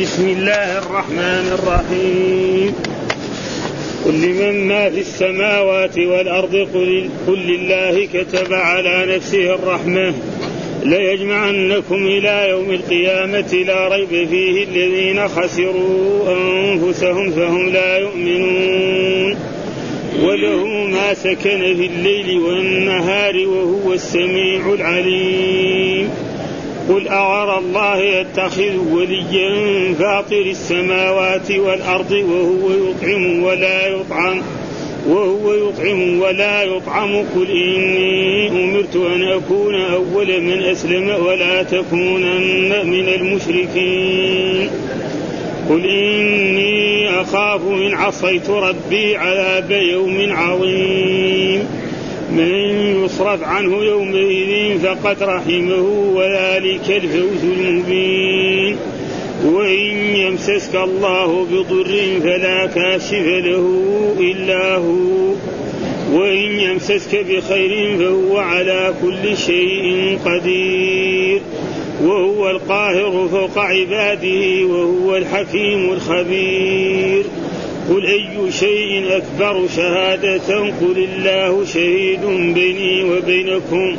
[0.00, 2.74] بسم الله الرحمن الرحيم.
[4.04, 10.14] قل لمن ما في السماوات والأرض قل, لله كتب على نفسه الرحمة.
[10.84, 19.36] ليجمعنكم إلى يوم القيامة لا ريب فيه الذين خسروا أنفسهم فهم لا يؤمنون.
[20.22, 26.25] وله ما سكن في الليل والنهار وهو السميع العليم.
[26.88, 34.42] قل أغير الله يتخذ وليا فاطر السماوات والأرض وهو يطعم ولا يطعم
[35.08, 43.08] وهو يطعم ولا يطعم قل إني أمرت أن أكون أول من أسلم ولا تكونن من
[43.08, 44.70] المشركين
[45.68, 51.85] قل إني أخاف إن عصيت ربي عذاب يوم عظيم
[52.36, 58.76] من يصرف عنه يومئذ فقد رحمه وذلك الفوز المبين.
[59.44, 63.66] وإن يمسسك الله بضر فلا كاشف له
[64.20, 65.34] إلا هو.
[66.12, 71.40] وإن يمسسك بخير فهو على كل شيء قدير.
[72.04, 77.22] وهو القاهر فوق عباده وهو الحكيم الخبير.
[77.88, 83.96] قل أي شيء أكبر شهادة قل الله شهيد بيني وبينكم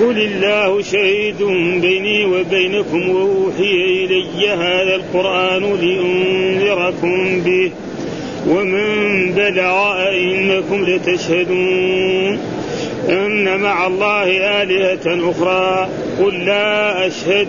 [0.00, 1.42] قل الله شهيد
[1.82, 7.70] بيني وبينكم وأوحي إلي هذا القرآن لأنذركم به
[8.48, 12.38] ومن بلغ أئنكم لتشهدون
[13.08, 17.48] أن مع الله آلهة أخرى قل لا أشهد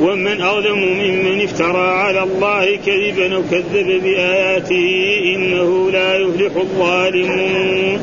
[0.00, 4.88] ومن أظلم ممن افترى على الله كذبا وكذب بآياته
[5.34, 8.00] إنه لا يفلح الظالمون.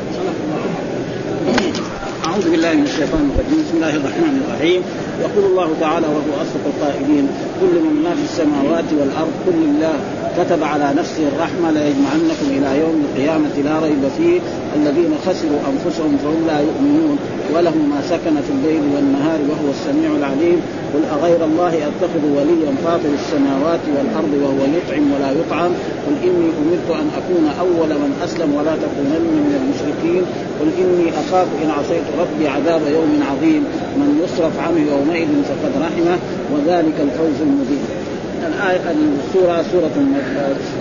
[2.26, 3.58] أعوذ بالله من الشيطان الرجيم.
[3.64, 4.80] بسم الله الرحمن الرحيم.
[5.20, 7.28] يقول الله تعالى وهو أصدق القائلين
[7.60, 9.96] كل من ما في السماوات والأرض كل الله
[10.38, 14.40] كتب على نفسه الرحمة ليجمعنكم إلى يوم القيامة لا ريب فيه.
[14.76, 17.18] الذين خسروا أنفسهم فهم لا يؤمنون
[17.54, 20.58] ولهم ما سكن في الليل والنهار وهو السميع العليم.
[20.94, 25.70] قل أغير الله أتخذ وليا فاطر السماوات والأرض وهو يطعم ولا يطعم.
[26.06, 30.22] قل إني أمرت أن أكون أول من أسلم ولا تكونن من المشركين.
[30.60, 33.62] قل إني أخاف إن عصيت ربي عذاب يوم عظيم.
[34.00, 36.18] من يصرف عنه يومئذ فقد رحمه.
[36.52, 38.07] وذلك الفوز المبين.
[38.46, 38.94] الآية
[39.28, 40.06] السورة سورة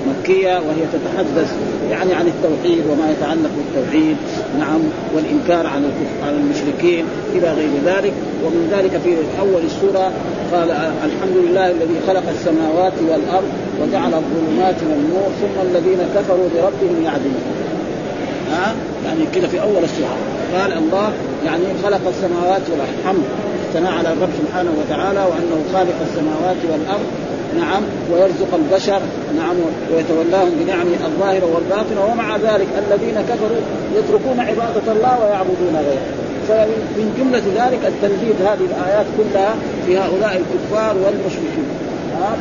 [0.07, 1.55] مكية وهي تتحدث
[1.91, 4.17] يعني عن التوحيد وما يتعلق بالتوحيد
[4.59, 4.79] نعم
[5.15, 5.85] والإنكار على
[6.25, 8.13] على المشركين إلى غير ذلك.
[8.45, 10.11] ومن ذلك في أول السورة
[10.53, 10.71] قال
[11.07, 13.49] الحمد لله الذي خلق السماوات والأرض
[13.81, 17.43] وجعل الظلمات والنور ثم الذين كفروا بربهم يعدلون.
[18.51, 18.75] ها؟
[19.05, 20.17] يعني كده في أول السورة.
[20.57, 21.11] قال الله
[21.45, 22.97] يعني خلق السماوات والأرض.
[23.05, 23.23] حمد
[23.73, 27.07] ثناء على الرب سبحانه وتعالى وأنه خالق السماوات والأرض
[27.55, 29.01] نعم ويرزق البشر
[29.37, 29.55] نعم
[29.93, 33.61] ويتولاهم بنعمه الظاهرة والباطنة ومع ذلك الذين كفروا
[33.95, 36.05] يتركون عبادة الله ويعبدون غيره.
[36.47, 39.55] فمن جملة ذلك التنديد هذه الآيات كلها
[39.85, 41.67] في هؤلاء الكفار والمشركين.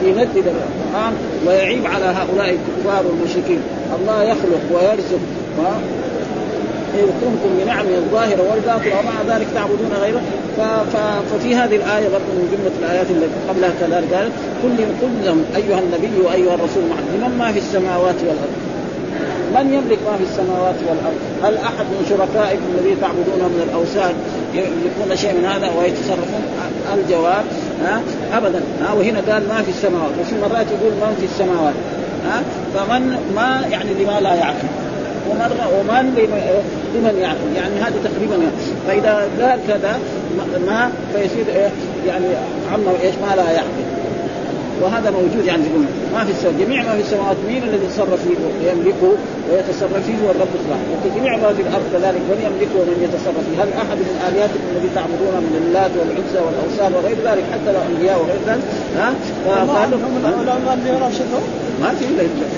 [0.04, 1.12] بيندد القرآن
[1.46, 3.60] ويعيب على هؤلاء الكفار والمشركين.
[4.00, 5.20] الله يخلق ويرزق
[6.98, 10.20] يكرمكم بنعمه الظاهرة والباطنة ومع ذلك تعبدون غيره.
[11.30, 15.78] ففي هذه الآية برضه من جملة الآيات التي قبلها كذلك قالت كل قل لهم أيها
[15.78, 16.82] النبي وأيها الرسول
[17.14, 18.56] لمن ما في السماوات والأرض؟
[19.54, 24.14] من يملك ما في السماوات والأرض؟ هل أحد من شركائكم الذين تعبدونه من الأوثان
[24.54, 26.42] يملكون شيء من هذا ويتصرفون؟
[26.94, 27.44] الجواب
[27.84, 28.00] ها
[28.32, 28.60] ابدا.
[28.80, 30.12] ها وهنا قال ما في السماوات.
[30.20, 31.74] وفي مرات يقول من في السماوات؟
[32.26, 32.42] ها
[32.74, 33.02] فمن
[33.36, 34.68] ما يعني لما لا يعقل
[35.30, 36.04] ومرة ومن
[36.94, 38.36] لمن يعقل يعني هذه تقريبا
[38.86, 39.98] فإذا قال كذا
[40.66, 41.70] ما فيصير إيه
[42.06, 42.26] يعني
[42.72, 43.86] عما إيش ما لا يعقل
[44.82, 45.84] وهذا موجود يعني يقول
[46.14, 49.12] ما في السماء جميع ما في السماوات مين الذي يتصرف فيه ويملكه
[49.50, 53.56] ويتصرف فيه هو الرب سبحانه وجميع ما في الأرض كذلك من يملكه ومن يتصرف فيه
[53.62, 58.16] هل احد من الياتكم الذي تعبدون من اللات والعزى والاوثان وغير ذلك حتى لو انبياء
[58.22, 58.64] وغير ذلك
[58.98, 59.08] ها
[59.46, 60.12] فقال لهم
[61.80, 62.04] ما في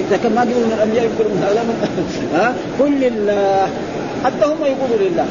[0.08, 1.76] إذا كان ما قالوا من الانبياء يقولوا من
[2.34, 3.68] ها؟ قل لله.
[4.24, 5.26] حتى هم يقولوا لله.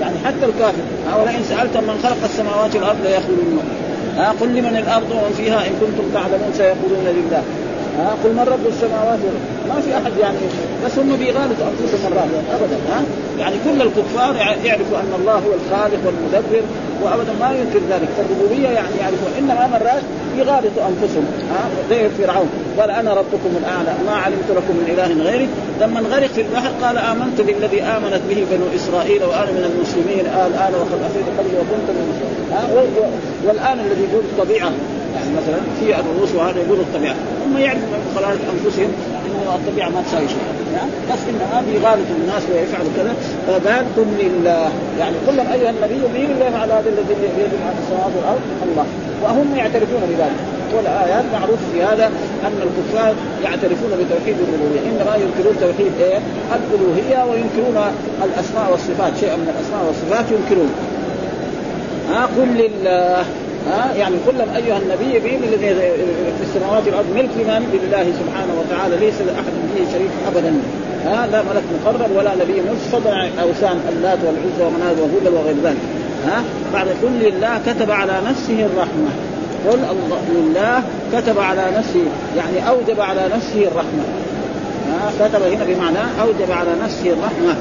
[0.00, 0.84] يعني حتى الكافر.
[1.20, 3.64] ولئن سألتم من خلق السماوات والأرض ليقولون
[4.16, 7.42] ها قل لمن الأرض ومن فيها إن كنتم تعلمون سيقولون لله.
[7.98, 9.18] ها قل من رب السماوات
[9.68, 10.38] ما في أحد يعني
[10.84, 13.00] بس هم بيغالطوا أنفسهم مرات ابدا ها؟
[13.38, 16.62] يعني كل الكفار يعرفوا أن الله هو الخالق والمدبر.
[17.02, 18.08] وأبدا ما ينكر ذلك.
[18.16, 20.02] فالربوبية يعني يعرفون انما مرات
[20.36, 21.26] يغالطوا أنفسهم.
[21.50, 22.48] ها؟ زي فرعون.
[22.78, 23.92] قال أنا ربكم الأعلى.
[24.06, 25.48] ما علمت لكم من إله غيري.
[25.80, 30.24] لما انغرق في البحر قال آمنت بالذي آمنت به بنو إسرائيل وأنا من المسلمين.
[30.50, 32.34] الآن وقد افيد قلبي وكنت من المسلمين.
[33.46, 34.72] والآن الذي يقول الطبيعة.
[35.16, 37.14] يعني مثلا في الرؤوس وهذا يقول الطبيعة.
[37.44, 38.90] هم يعرفوا من خلال أنفسهم
[39.34, 40.38] الطبيعة ما تساوي شيء.
[41.12, 43.14] بس انما بيغالطوا الناس ويفعلوا كذا
[43.46, 44.68] فبالكم لله.
[44.98, 48.86] يعني كل أيها النبي بين الله على هذا الذي بيده على السماوات والأرض الله.
[49.22, 50.40] وهم يعترفون بذلك.
[50.76, 52.06] والآيات معروف في هذا
[52.46, 53.14] أن الكفار
[53.44, 54.80] يعترفون بتوحيد الربوبية.
[54.90, 56.18] انما ينكرون توحيد إيه؟
[56.56, 57.78] الألوهية وينكرون
[58.24, 59.12] الأسماء والصفات.
[59.20, 60.70] شيئا من الأسماء والصفات ينكرون.
[62.10, 63.24] ها؟ قل لله.
[63.70, 65.74] ها؟ يعني كل أيها النبي بين الذي
[66.38, 70.54] في السماوات والأرض ملك لمن لله سبحانه وتعالى ليس لأحد فيه شريك ابدا.
[71.04, 73.06] ها؟ لا ملك مقرب ولا نبي مرسل
[73.42, 75.84] أوثان اللات والعزى ومناد وهبل وغير ذلك.
[76.26, 79.10] ها؟ بعد كل لله كتب على نفسه الرحمة.
[79.68, 80.82] قل الله لله
[81.12, 82.04] كتب على نفسه
[82.36, 84.04] يعني أوجب على نفسه الرحمة.
[84.90, 87.56] ها؟ كتب هنا بمعنى أوجب على نفسه الرحمة.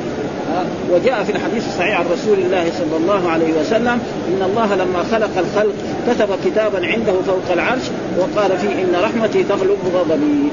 [0.92, 5.30] وجاء في الحديث الصحيح عن رسول الله صلى الله عليه وسلم إن الله لما خلق
[5.38, 5.74] الخلق
[6.08, 7.84] كتب كتابا عنده فوق العرش
[8.18, 10.52] وقال فيه إن رحمتي تغلب غضبي.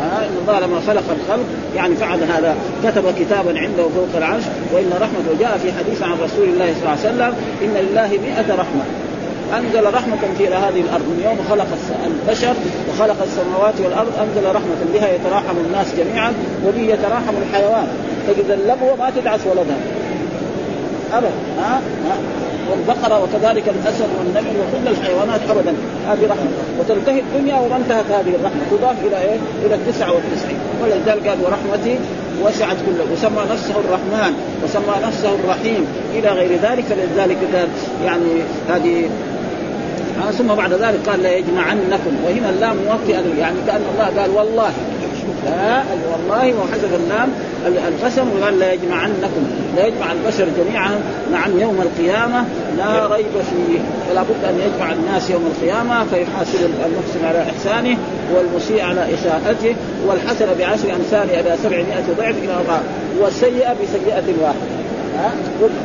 [0.00, 1.44] إن الله لما خلق الخلق
[1.76, 4.42] يعني فعل هذا كتب كتابا عنده فوق العرش
[4.72, 8.54] وإن رحمته جاء في حديث عن رسول الله صلى الله عليه وسلم إن لله مئة
[8.54, 8.84] رحمة.
[9.58, 11.66] أنزل رحمة في هذه الأرض من يوم خلق
[12.06, 12.54] البشر
[12.88, 16.32] وخلق السماوات والأرض أنزل رحمة بها يتراحم الناس جميعا
[16.66, 17.88] وبه يتراحم الحيوان.
[18.28, 19.76] تجد اللبوه ما تدعس ولدها
[21.12, 21.30] أبدا.
[21.60, 22.18] ها, ها؟
[22.70, 25.74] والبقرة وكذلك الأسد والنمل وكل الحيوانات أبدا.
[26.08, 26.50] هذه رحمة.
[26.80, 28.60] وتنتهي الدنيا وما انتهت هذه الرحمة.
[28.70, 30.58] تضاف إلى إيه؟ إلى التسعة والتسعين.
[30.82, 31.98] ولذلك قال ورحمتي
[32.42, 33.04] وسعت كله.
[33.12, 34.32] وسمى نفسه الرحمن.
[34.64, 35.86] وسمى نفسه الرحيم.
[36.14, 37.68] إلى غير ذلك فلذلك قال
[38.04, 38.32] يعني
[38.68, 39.10] هذه
[40.38, 43.24] ثم بعد ذلك قال لا يجمعنكم وهنا اللام موطئة.
[43.38, 44.72] يعني كأن الله قال والله.
[45.46, 45.82] لا
[46.12, 47.28] والله وحذف اللام
[47.66, 49.42] القسم وقال لا يجمعنكم
[49.76, 51.00] لا يجمع البشر جميعا
[51.32, 52.44] نعم يوم القيامة
[52.78, 53.78] لا ريب فيه.
[54.08, 57.98] فلا بد أن يجمع الناس يوم القيامة فيحاسب المحسن على إحسانه
[58.34, 59.76] والمسيء على إساءته
[60.06, 62.80] والحسنه بعشر امثالها إلى سبعمائة ضعف إلى
[63.20, 64.89] والسيئة بسيئة واحدة.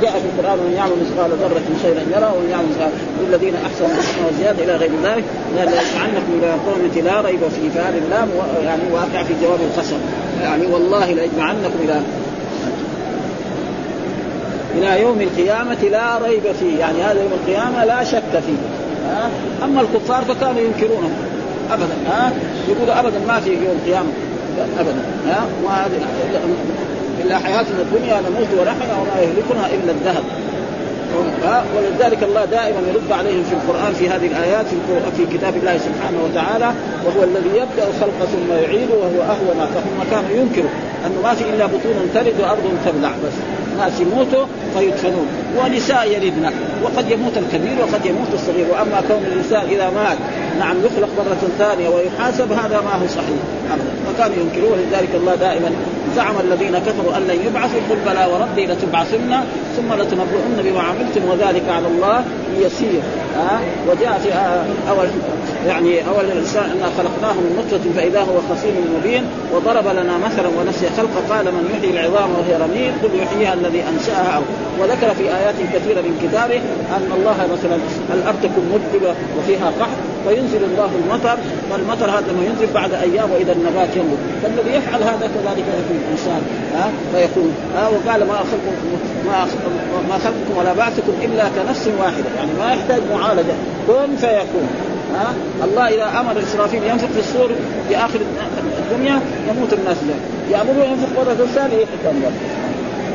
[0.01, 2.91] جاء في القرآن ومن يعمل مثقال ذرة خيرا يرى ومن يعمل مثقال
[3.21, 5.23] للذين أحسنوا الحسنى وزيادة إلى غير ذلك
[5.55, 8.29] لا يجعلنكم إلى قومة لا ريب فيه فهذه اللام
[8.63, 9.97] يعني واقع في جواب القسم.
[10.43, 12.01] يعني والله لاجمعنكم إلى
[14.77, 18.61] إلى يوم القيامة لا ريب فيه، يعني هذا يوم القيامة لا شك فيه.
[19.09, 19.29] ها؟
[19.63, 21.09] أما الكفار فكانوا ينكرونه.
[21.71, 21.95] ابدا.
[22.07, 22.31] ها؟
[22.69, 24.09] يقولوا ابدا ما في يوم القيامة.
[24.79, 25.01] ابدا.
[25.27, 25.99] ها؟ وهذه
[27.23, 30.23] الا حياتنا الدنيا نموت ونحيا وما يهلكنا إلا الدهر
[31.75, 34.65] ولذلك الله دائما يرد عليهم في القرآن في هذه الآيات
[35.17, 36.73] في كتاب الله سبحانه وتعالى
[37.05, 40.69] وهو الذي يبدأ الخلق ثم يعيد وهو أهون فهم كانوا ينكروا
[41.05, 43.33] انه ما في إلا بطون تلد وأرض تبلع بس.
[43.77, 44.45] ناس يموتوا
[44.77, 45.27] فيدفنون.
[45.57, 46.51] ونساء يلدن.
[46.83, 48.65] وقد يموت الكبير وقد يموت الصغير.
[48.71, 50.17] وأما كون الإنسان إذا مات
[50.59, 53.41] نعم يخلق مرة ثانية ويحاسب هذا ما هو صحيح.
[53.73, 53.91] ابدا.
[54.07, 54.77] فكانوا ينكرون.
[54.79, 55.71] لذلك الله دائما
[56.15, 59.33] زعم الذين كفروا أن لن يبعثوا قل بلى وربي لتبعثن
[59.77, 62.23] ثم لتنبؤن بما عملتم وذلك على الله
[62.59, 63.01] يسير.
[63.35, 63.59] ها
[63.89, 64.29] وجاء في
[64.89, 65.07] اول
[65.67, 70.87] يعني أول الإنسان انا خلقناه من نطفة فإذا هو خصيم مبين وضرب لنا مثلا ونسي
[70.97, 74.41] خلقه قال من يحيي العظام وهي رميم قل يحييها الذي أنشأها.
[74.79, 76.59] وذكر في آيات كثيرة من كتابه
[76.97, 77.77] أن الله مثلا
[78.13, 81.37] الأرض تكون مدبه وفيها قحط فينزل الله المطر
[81.71, 84.21] والمطر هذا لما ينزل بعد أيام وإذا النبات ينبت.
[84.43, 86.41] فالذي يفعل هذا كذلك يكون الإنسان
[86.75, 88.87] ها؟ فيكون ها؟ وقال ما خلقكم
[89.27, 89.45] ما
[90.09, 93.55] ما خلقكم ولا بعثكم إلا كنفس واحدة يعني ما يحتاج معالجة.
[93.87, 94.67] كن فيكون
[95.15, 95.33] ها؟
[95.63, 97.49] الله إذا أمر إسرافيل ينفخ في الصور
[97.89, 98.19] في آخر
[98.91, 100.15] الدنيا يموت الناس له.
[100.51, 102.15] يأمره ينفخ مرة ثانية يحكم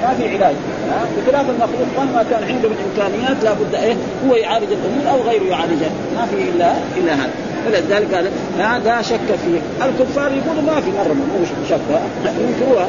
[0.02, 0.54] ما في علاج
[0.90, 3.94] ها؟ بخلاف المخلوق مهما كان عنده من إمكانيات لابد إيه؟
[4.28, 5.90] هو يعالج الأمور أو غيره يعالجها.
[6.16, 7.30] ما في الا إلا هذا.
[7.66, 9.86] فلذلك قال لا شك فيه.
[9.86, 11.78] الكفار يقولوا ما في مرة مو شك
[12.24, 12.88] ينكروها.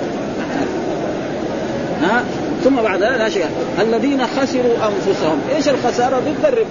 [2.02, 2.24] ها؟
[2.64, 3.46] ثم بعد لا شيء
[3.82, 6.70] الذين خسروا أنفسهم إيش الخسارة؟ ضد الربح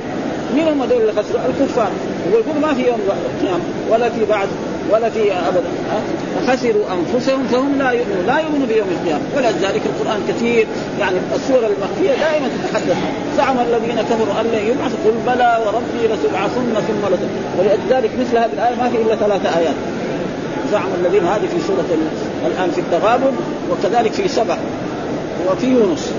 [0.55, 1.91] مين هم دول اللي خسروا؟ الكفار.
[2.33, 3.01] ويقول ما في يوم
[3.37, 4.49] القيامه ولا في بعد.
[4.93, 5.71] ولا في ابدا
[6.49, 9.23] خسروا أنفسهم فهم لا يؤمنون لا يؤمنون بيوم القيامة.
[9.37, 10.67] ولذلك القرآن كثير
[11.01, 12.97] يعني السورة المخفيه دائما تتحدث
[13.37, 17.29] زعم الذين كفروا أن لن يبعثوا قل بلى وربي لتبعثن ثم لتبعثن
[17.59, 19.75] ولذلك مثل هذه الآية ما في إلا ثلاث آيات.
[20.73, 21.85] زعم الذين هذه في سورة
[22.47, 23.33] الآن في التغابن
[23.71, 24.57] وكذلك في سبع.
[25.51, 26.13] وفي يونس.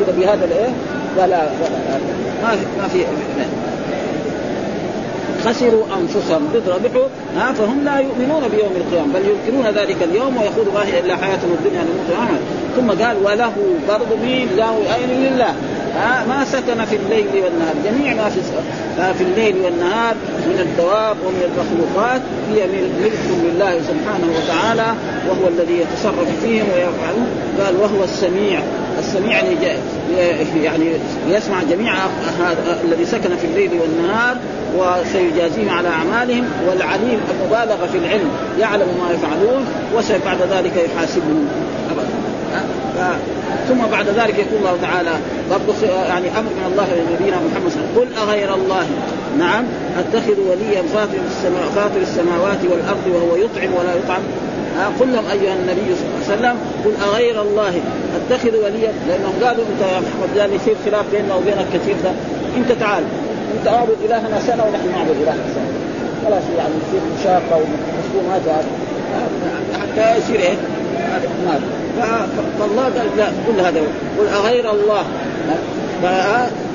[0.00, 0.70] كذا بهذا الإيه؟
[1.18, 1.48] ولا
[2.42, 3.04] ما في ما في.
[5.48, 6.48] خسروا أنفسهم.
[6.54, 11.16] ضد ربحوا ها فهم لا يؤمنون بيوم القيامة بل ينكرون ذلك اليوم ويقول ما الا
[11.16, 12.40] حياتهم الدنيا نموت ونعمل
[12.76, 13.52] ثم قال وله
[13.88, 15.54] برضه مين له اين لله.
[15.94, 17.74] ها ما سكن في الليل والنهار.
[17.84, 18.40] جميع ما في
[19.18, 20.14] في الليل والنهار
[20.46, 22.20] من الدواب ومن المخلوقات
[22.52, 22.66] هي
[23.02, 24.94] ملك لله سبحانه وتعالى
[25.28, 27.28] وهو الذي يتصرف فيهم ويفعلون.
[27.60, 28.60] قال وهو السميع.
[28.98, 29.56] السميع يعني
[30.62, 30.86] يعني
[31.28, 31.92] يسمع جميع
[32.84, 34.36] الذي سكن في الليل والنهار
[34.76, 41.48] وسيجازيهم على أعمالهم والعليم المبالغة في العلم يعلم ما يفعلون وسيبعد ذلك يحاسبهم.
[41.90, 42.28] ابدا.
[43.68, 45.10] ثم بعد ذلك يقول الله تعالى
[45.50, 48.86] برضه يعني أمر من الله لنبينا محمد صلى الله عليه وسلم قل أغير الله؟
[49.38, 49.64] نعم.
[49.98, 54.22] أتخذ وليا فاطر السماء فاطر السماوات والأرض وهو يطعم ولا يطعم.
[55.00, 57.80] قل لهم أيها النبي صلى الله عليه وسلم قل أغير الله؟
[58.16, 61.94] أتخذ وليا؟ لأنهم قالوا أنت يا محمد لا يصير خلاف بيننا وبينك كثير.
[62.04, 62.10] ده
[62.56, 63.04] أنت تعال.
[63.58, 65.72] أنت اعبد إلهنا سنة ونحن نعبد إلهنا سنة.
[66.26, 68.42] خلاص يعني يصير مشاقة ومخصومات
[69.80, 70.56] حتى يصير إيه؟
[72.58, 73.80] فالله قال لا كل هذا.
[74.18, 75.04] قل أغير الله.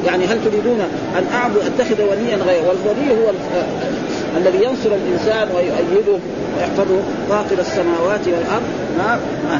[0.05, 0.79] يعني هل تريدون
[1.17, 3.31] أن أعبد أتخذ وليا غير؟ والولي هو
[4.37, 6.19] الذي ينصر الإنسان ويؤيده
[6.57, 6.99] ويحفظه
[7.29, 8.63] فاطر السماوات والأرض.
[8.97, 9.59] ما ما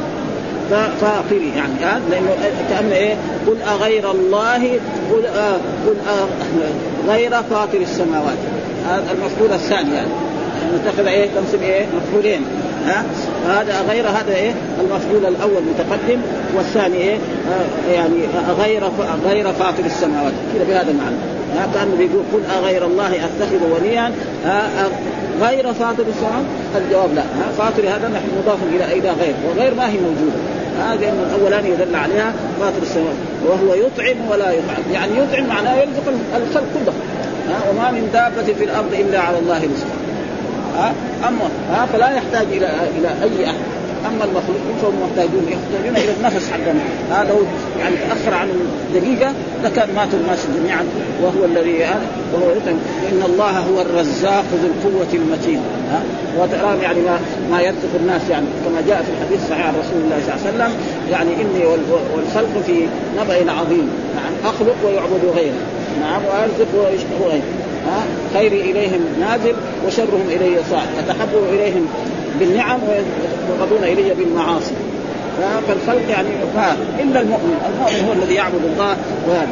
[1.01, 2.29] فاطري يعني ها؟ لأنه
[2.69, 3.15] كأن إيه؟
[3.47, 4.79] قل أغير الله
[5.11, 6.27] قل آه قل آه
[7.13, 8.37] غير فاطر السماوات.
[8.87, 10.09] هذا المفعول الثاني يعني.
[10.75, 12.41] نتخذ إيه؟ تنصب إيه؟ مفعولين
[12.85, 13.05] ها؟
[13.47, 14.51] هذا غير هذا إيه؟
[14.81, 16.21] المفعول الأول متقدم
[16.55, 18.17] والثاني إيه؟ آه يعني
[18.59, 18.83] غير
[19.25, 20.33] غير فاطر السماوات.
[20.53, 21.15] كذا بهذا المعنى.
[21.57, 24.11] ها؟ كأنه بيقول قل أغير الله أتخذ وليا
[25.43, 26.45] غير فاطر السماوات
[26.75, 27.21] الجواب لا.
[27.21, 29.33] ها فاطر هذا نحن مضاف إلى أيضا غير.
[29.49, 30.39] وغير ما هي موجودة.
[30.79, 34.83] هذا لأن الأولاني يدل عليها فاطر السماوات وهو يطعم ولا يطعم.
[34.93, 36.93] يعني يطعم معناه يرزق الخلق كله.
[37.49, 39.99] ها وما من دابة في الأرض إلا على الله رزقها.
[40.77, 40.93] ها
[41.27, 43.82] أما ها فلا يحتاج إلى إلى أي أحد.
[44.07, 46.79] أما المخلوقون فهم محتاجون؟ يحتاجون إلى النفس حقهم.
[47.11, 47.45] هذا لو
[47.79, 48.47] يعني تأخر عن
[48.95, 49.33] دقيقة
[49.63, 50.85] لكان ماتوا الناس جميعا
[51.23, 51.79] وهو الذي
[52.33, 52.77] وهو يطعم
[53.11, 55.61] إن الله هو الرزاق ذو القوة المتين.
[55.91, 56.01] ها؟
[56.39, 57.19] وترى يعني ما
[57.51, 58.45] ما يرزق الناس يعني.
[58.65, 60.73] كما جاء في الحديث الصحيح عن رسول الله صلى الله عليه وسلم
[61.11, 61.65] يعني إني
[62.15, 62.87] والخلق في
[63.19, 63.89] نبأ عظيم.
[64.15, 65.61] نعم أخلق ويعبد غيري
[66.01, 67.41] نعم وأرزق ويشكر غيري
[67.87, 69.55] ها؟ خيري إليهم نازل
[69.87, 71.87] وشرهم إلي صاعد أتحبوا إليهم
[72.39, 74.73] بالنعم ويبغضون إلي بالمعاصي.
[75.67, 76.29] فالخلق يعني
[76.99, 78.97] إلا المؤمن، المؤمن هو الذي يعبد الله
[79.27, 79.47] وهذا.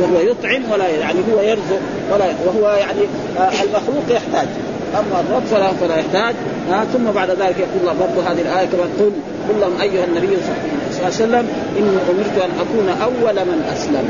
[0.00, 1.80] وهو يطعم ولا يعني هو يرزق
[2.12, 3.00] ولا وهو يعني
[3.38, 4.48] المخلوق يحتاج.
[4.94, 6.34] أما الرب فلا فلا يحتاج.
[6.70, 9.12] ها ثم بعد ذلك يقول الله برضه هذه الآية كما قل
[9.48, 10.54] قل لهم أيها النبي صلى
[10.92, 11.48] الله عليه وسلم
[11.78, 14.06] إني أمرت أن أكون أول من أسلم.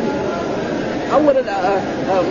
[1.15, 1.35] أول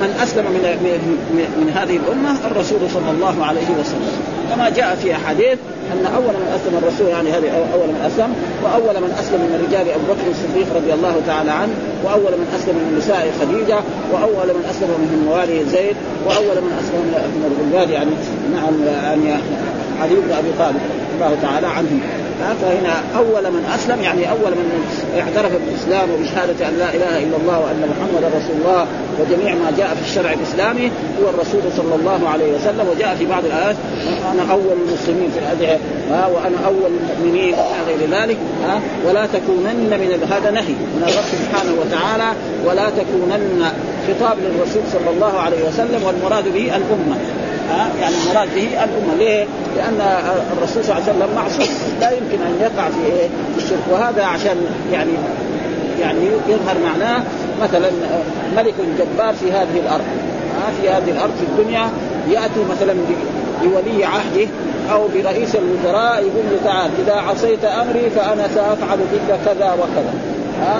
[0.01, 4.21] من أسلم من من هذه الأمة الرسول صلى الله عليه وسلم.
[4.51, 5.57] كما جاء في أحاديث
[5.93, 9.93] أن أول من أسلم الرسول يعني هذه أول من أسلم وأول من أسلم من الرجال
[9.93, 13.79] أبو بكر الصديق رضي الله تعالى عنه وأول من أسلم من النساء خديجة
[14.13, 17.01] وأول من أسلم من موالي زيد وأول من أسلم
[17.35, 18.11] من الرجال يعني
[18.55, 19.41] نعم يعني
[20.01, 20.81] علي بن أبي طالب.
[21.21, 22.01] الله تعالى عنهم.
[22.61, 24.85] فهنا أول من أسلم يعني أول من
[25.17, 28.85] اعترف بالإسلام وبشهادة أن لا إله إلا الله وأن محمدا رسول الله
[29.19, 33.45] وجميع ما جاء في الشرع الإسلامي هو الرسول صلى الله عليه وسلم وجاء في بعض
[33.45, 33.75] الآيات.
[34.33, 35.79] أنا أول المسلمين في الأدعية
[36.11, 37.53] وأنا أول المؤمنين
[37.89, 38.37] إلى ذلك
[39.07, 42.29] ولا تكونن من هذا نهي من الرب سبحانه وتعالى.
[42.65, 43.71] ولا تكونن
[44.07, 47.17] خطاب للرسول صلى الله عليه وسلم والمراد به الأمة.
[48.01, 49.15] يعني المراد به الأمة.
[49.17, 49.45] ليه؟
[49.77, 50.01] لأن
[50.57, 51.75] الرسول صلى الله عليه وسلم معصوم.
[52.01, 53.79] لا يمكن أن يقع في إيه؟ في الشرك.
[53.91, 54.57] وهذا عشان
[54.91, 55.11] يعني
[56.01, 57.23] يعني يظهر معناه
[57.63, 57.89] مثلا
[58.57, 60.05] ملك جبار في هذه الأرض.
[60.57, 61.89] ها في هذه الأرض في الدنيا
[62.29, 62.93] ياتي مثلا
[63.63, 64.47] بولي عهده
[64.91, 70.13] أو برئيس الوزراء يقول له تعال إذا عصيت أمري فأنا سأفعل بك كذا وكذا.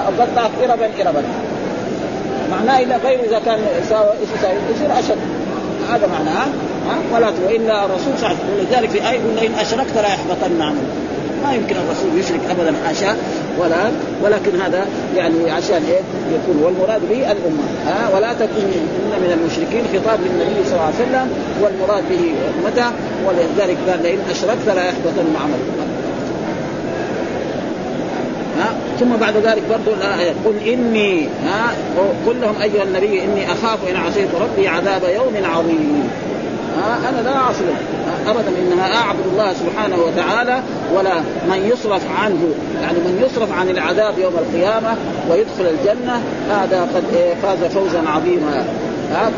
[0.07, 1.23] اقطعك اربا اربا.
[2.51, 3.59] معناه اذا غير إذا كان
[4.75, 5.17] يصير أشد.
[5.89, 6.47] هذا معناه.
[7.13, 10.61] ولا والا الرسول صلى الله عليه وسلم ولذلك في آية يقول لئن أشركت لا يحبطن
[10.61, 10.91] عملك.
[11.43, 13.15] ما يمكن الرسول يشرك ابدا حاشا
[13.59, 13.91] ولا
[14.23, 16.01] ولكن هذا يعني عشان إيه؟
[16.35, 17.63] يكون والمراد به الأمة.
[17.87, 18.67] ها؟ ولا تكن
[19.23, 21.27] من المشركين خطاب للنبي صلى الله عليه وسلم
[21.61, 22.91] والمراد به امته
[23.27, 25.91] ولذلك قال لئن أشركت لا يحبطن عملك.
[28.99, 31.73] ثم بعد ذلك برضو الآية قل إني ها؟
[32.27, 36.09] قل لهم أيها النبي إني أخاف إن عصيت ربي عذاب يوم عظيم.
[37.09, 37.63] أنا لا اعصي
[38.27, 40.61] ابدا إنها أعبد الله سبحانه وتعالى
[40.95, 44.95] ولا من يصرف عنه يعني من يصرف عن العذاب يوم القيامة
[45.29, 47.03] ويدخل الجنة هذا قد
[47.43, 48.65] فاز فوزا عظيما.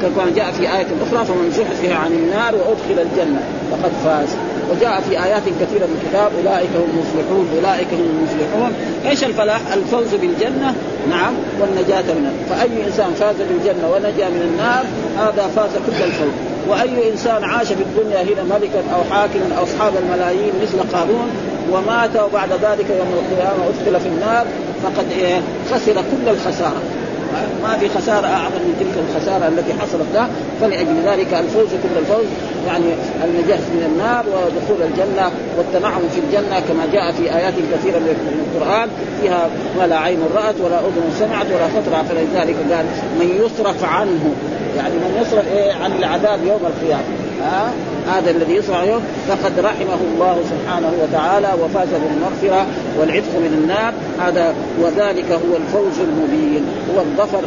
[0.02, 4.30] كما جاء في آية أخرى فمن زحزح عن النار وأدخل الجنة فقد فاز.
[4.72, 8.72] وجاء في آيات كثيرة من الكتاب أولئك هم المفلحون أولئك هم المفلحون.
[9.10, 10.76] إيش الفلاح؟ الفوز بالجنة
[11.10, 14.86] نعم والنجاة من فأي إنسان فاز بالجنة ونجا من النار
[15.18, 16.34] هذا فاز كل الفوز.
[16.70, 21.30] وأي إنسان عاش في الدنيا هنا ملكا أو حاكما أو أصحاب الملايين مثل قارون
[21.72, 24.46] ومات وبعد ذلك يوم القيامة أدخل في النار
[24.84, 25.42] فقد إيه
[25.72, 26.82] خسر كل الخسارة.
[27.64, 30.28] ما في خسارة أعظم من تلك الخسارة التي حصلت له
[30.62, 32.26] فلأجل ذلك الفوز كل الفوز
[32.68, 32.86] يعني
[33.24, 38.90] النجاة من النار ودخول الجنة والتنعم في الجنة كما جاء في آيات كثيرة من القرآن
[39.22, 42.86] فيها ما لا عين رأت ولا أذن سمعت ولا خطر فلذلك قال
[43.20, 44.34] من يصرف عنه.
[44.78, 47.04] يعني من يصرف إيه؟ عن العذاب يوم القيامة.
[47.42, 47.72] ها؟
[48.08, 52.66] هذا الذي يصرع يوم فقد رحمه الله سبحانه وتعالى وفاز بالمغفرة
[53.00, 53.94] والعتق من النار.
[54.20, 57.40] هذا وذلك هو الفوز المبين هو الظفر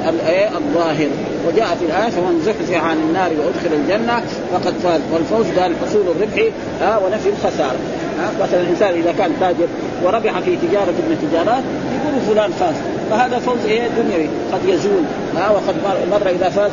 [0.56, 1.08] الظاهر.
[1.48, 4.22] وجاء في الآية فمن زحزح عن النار وأدخل الجنة
[4.52, 5.00] فقد فاز.
[5.12, 7.78] والفوز قال حصول الربح ها ونفي الخسارة.
[8.42, 9.66] مثلا الإنسان إذا كان تاجر
[10.04, 12.75] وربح في تجارة من التجارات يقول فلان فاز.
[13.11, 14.28] فهذا فوز إيه؟ دنيوي.
[14.52, 15.02] قد يزول.
[15.37, 15.75] ها وقد
[16.11, 16.70] مر إذا فاز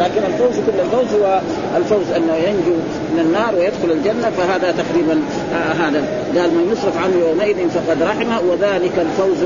[0.00, 1.40] لكن الفوز كل الفوز هو
[1.76, 2.76] الفوز أنه ينجو
[3.14, 5.20] من النار ويدخل الجنة فهذا تقريبا
[5.54, 6.04] آه هذا.
[6.36, 9.38] قال من يصرف عنه يومئذ فقد رحمه وذلك الفوز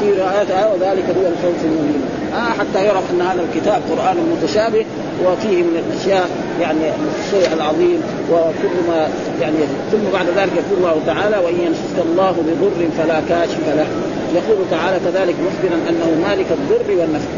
[0.00, 2.19] في آه وذلك هو الفوز المبين.
[2.34, 4.84] آه حتى يعرف أن هذا الكتاب قرآن متشابه
[5.24, 6.28] وفيه من الأشياء
[6.60, 6.78] يعني
[7.24, 9.08] الشيء العظيم وكل ما
[9.40, 9.56] يعني
[9.92, 13.86] ثم بعد ذلك يقول الله تعالى وإن يمسسك الله بضر فلا كاشف له.
[14.34, 17.30] يقول تعالى كذلك مخبرا أنه مالك الضر والنفع.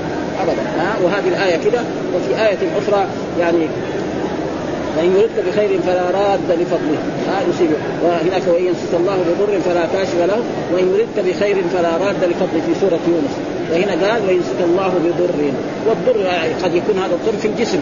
[0.43, 0.63] ابدا.
[0.79, 1.81] ها وهذه الآية كده.
[2.15, 3.07] وفي آية أخرى
[3.41, 3.67] يعني
[4.99, 6.99] وان يردك بخير فلا راد لفضله.
[7.29, 7.77] ها يصيبه.
[8.05, 10.43] وهناك وإن يمسك الله بضر فلا كاشف له.
[10.73, 13.52] وإن يردك بخير فلا راد لفضله في سورة يونس.
[13.73, 15.53] وهنا قال ويمسك الله بضر.
[15.89, 16.27] والضر
[16.65, 17.79] قد يكون هذا الضر في الجسم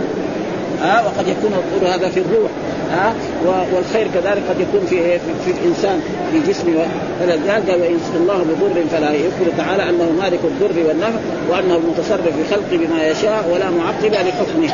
[0.82, 2.50] ها وقد يكون الضر هذا في الروح
[2.90, 3.14] ها
[3.46, 6.00] والخير كذلك قد يكون في في, في الإنسان
[6.32, 6.86] في جسمه
[7.20, 12.54] فلذلك قال وان الله بضر فلا يخبر تعالى أنه مالك الضر والنفع وأنه المتصرف في
[12.54, 14.70] خلقه بما يشاء ولا معقب لحكمه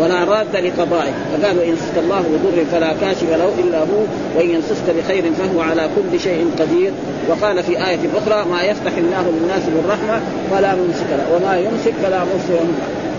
[0.00, 1.12] ولا راد لقضائه.
[1.32, 4.02] فقال وان يمسك الله بضر فلا كاشف له إلا هو
[4.36, 6.92] وإن يمسسك بخير فهو على كل شيء قدير.
[7.28, 12.18] وقال في آية أخرى ما يفتح الله للناس بالرحمة فلا ممسك له وما يمسك فلا
[12.18, 12.66] مرسل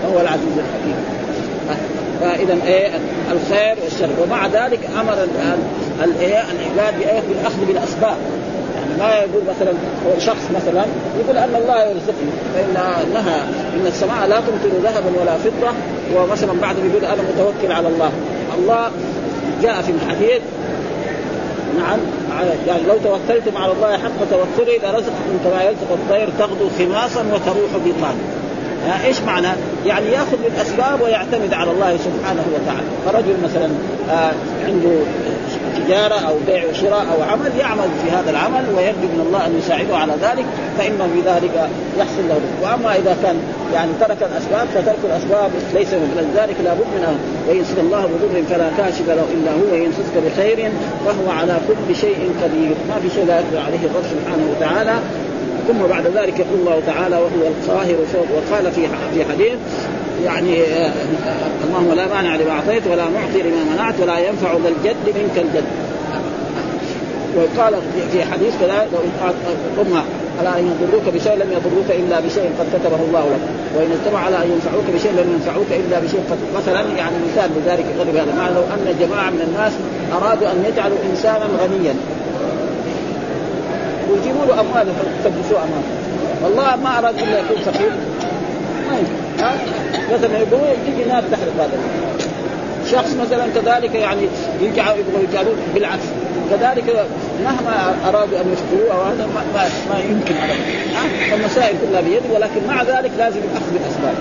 [0.04, 0.96] وهو العزيز الحكيم.
[2.22, 2.89] فإذا إيه؟
[3.32, 4.10] الخير والشر.
[4.24, 5.28] ومع ذلك أمر
[6.04, 6.94] الإيه؟ العباد
[7.30, 8.15] بالاخذ بالأسباب.
[8.99, 9.73] يعني ما يقول مثلا
[10.19, 10.86] شخص مثلا
[11.19, 12.73] يقول أن الله يرزقني فإن
[13.13, 13.41] نهى
[13.75, 15.71] إن السماء لا تمطر ذهبا ولا فضة
[16.15, 18.12] ومثلا بعد يقول أنا متوكل على الله.
[18.58, 18.91] الله
[19.62, 20.41] جاء في الحديث
[21.80, 21.99] نعم
[22.67, 28.41] يعني لو توكلتم على الله حق توكله لرزقكم كما يرزق الطير تغدو خماصا وتروح بطانا
[29.06, 29.47] إيش معنى؟
[29.86, 33.69] يعني يأخذ بالأسباب ويعتمد على الله سبحانه وتعالى، فرجل مثلا
[34.10, 34.32] آه
[34.65, 34.99] عنده
[35.79, 39.97] تجارة أو بيع وشراء أو عمل يعمل في هذا العمل ويرجو من الله أن يساعده
[39.97, 40.45] على ذلك
[40.77, 42.41] فإنه بذلك يحصل له.
[42.63, 43.36] وأما إذا كان
[43.73, 47.17] يعني ترك الأسباب فترك الأسباب ليس من ذلك لابد من ان
[47.49, 50.71] وينسك الله بضر فلا كاشف له إلا هو وينسك بخير
[51.05, 52.75] فهو على كل شيء قدير.
[52.89, 54.95] ما في شيء لا يقدر عليه الرب سبحانه وتعالى.
[55.67, 57.95] ثم بعد ذلك يقول الله تعالى وهو القاهر
[58.36, 58.81] وقال في
[59.13, 59.60] في حديث
[60.25, 60.91] يعني آه
[61.67, 65.63] اللهم لا مانع لما أعطيت ولا معطي لما منعت ولا ينفع ذا الجد منك الجد.
[67.36, 67.73] وقال
[68.12, 68.88] في حديث كذا
[69.77, 69.95] ثم
[70.39, 73.43] على إن يضروك بشيء لم يضروك إلا بشيء قد كتبه الله لك.
[73.75, 77.86] وإن اجتمع على أن ينفعوك بشيء لم ينفعوك إلا بشيء قد مثلا يعني مثال لذلك
[77.99, 79.73] قرب هذا معنى لو أن جماعة من الناس
[80.13, 81.95] أرادوا أن يجعلوا إنسانا غنيا.
[84.10, 84.88] ويجيبوا له أموال
[85.25, 85.84] يكبسوا امامه
[86.43, 87.91] والله ما أراد إلا يكون فقير.
[88.89, 89.20] ما يمكن.
[90.13, 91.80] مثلا يقولوا تيجي نار تحرق هذا
[92.91, 94.22] شخص مثلا كذلك يعني
[94.62, 96.04] يرجعوا يبغوا يجعلوه بالعكس.
[96.52, 97.06] كذلك
[97.44, 102.84] مهما أرادوا أن يشكروه أو هذا ما, ما, يمكن ابدا المسائل كلها بيده ولكن مع
[102.84, 104.15] ذلك لازم الاخذ بالأسباب.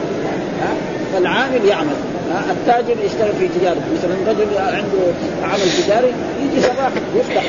[1.12, 1.96] فالعامل يعمل.
[2.50, 5.02] التاجر يشتغل في تجارته مثلا رجل عنده
[5.42, 7.44] عمل تجاري يجي صباح يفتح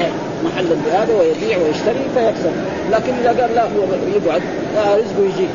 [0.46, 2.52] محل هذا ويبيع ويشتري فيكسب.
[2.92, 3.84] لكن إذا قال لا هو
[4.16, 4.42] يقعد
[4.78, 5.48] رزقه يجي.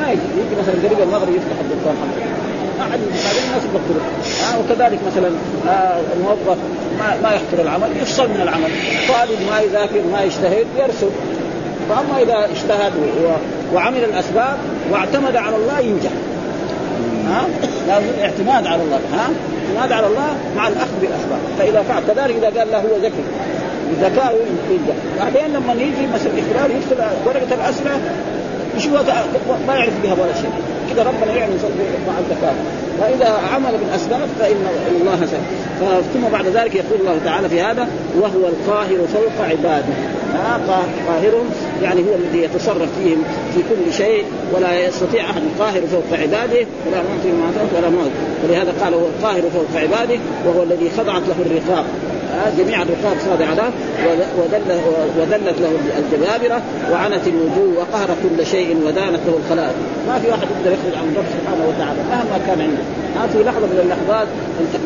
[0.00, 2.38] ما يجي يجي مثلا قريب المغرب يفتح الدكان حقه
[2.78, 4.02] ما حد بعدين الناس يبطلوا.
[4.46, 5.30] آه وكذلك مثلا
[5.68, 6.58] آه الموظف
[6.98, 8.70] ما, ما يحضر العمل يفصل من العمل.
[9.08, 11.10] طالب ما يذاكر ما يجتهد يرسل.
[11.88, 12.92] فأما إذا اجتهد
[13.74, 14.56] وعمل الأسباب
[14.90, 16.10] واعتمد على الله ينجح.
[17.28, 17.42] ها؟
[17.88, 19.00] لازم اعتماد على الله.
[19.12, 19.28] ها؟
[19.66, 21.38] اعتماد على الله مع الأخذ بالأسباب.
[21.58, 23.24] فإذا فعل كذلك إذا قال له هو ذكي.
[24.00, 24.34] ذكاء
[24.70, 28.00] يلقى بعدين لما يجي مثلا الاخبار يدخل ورقه الأسئلة
[28.78, 29.26] يشوفها
[29.68, 30.50] ما يعرف بها ولا شيء.
[30.90, 31.58] كذا ربنا يعلم
[32.08, 32.54] مع الذكاء
[33.00, 34.56] فإذا عمل بالأسباب فإن
[35.00, 37.88] الله سهل ثم بعد ذلك يقول الله تعالى في هذا
[38.20, 39.94] وهو القاهر فوق عباده.
[41.08, 41.42] قاهر
[41.82, 45.42] يعني هو الذي يتصرف فيهم في كل شيء ولا يستطيع أحد.
[45.42, 48.10] القاهر فوق عباده ولا معطي ما ولا موت
[48.44, 51.84] ولهذا قال هو القاهر فوق عباده وهو الذي خضعت له الرقاب.
[52.58, 53.70] جميع الرقاب خاضعه له
[55.18, 59.74] ودلت له الجبابرة وعنت الوجوه وقهر كل شيء ودانت له الخلائق.
[60.08, 62.82] ما في واحد يقدر يخرج عن الرب سبحانه وتعالى مهما كان عنده.
[63.16, 64.28] ما في لحظة من اللحظات.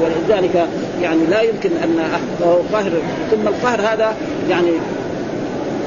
[0.02, 0.66] ولذلك
[1.02, 1.98] يعني لا يمكن أن
[2.72, 2.92] قاهر
[3.30, 4.14] ثم القهر هذا
[4.50, 4.70] يعني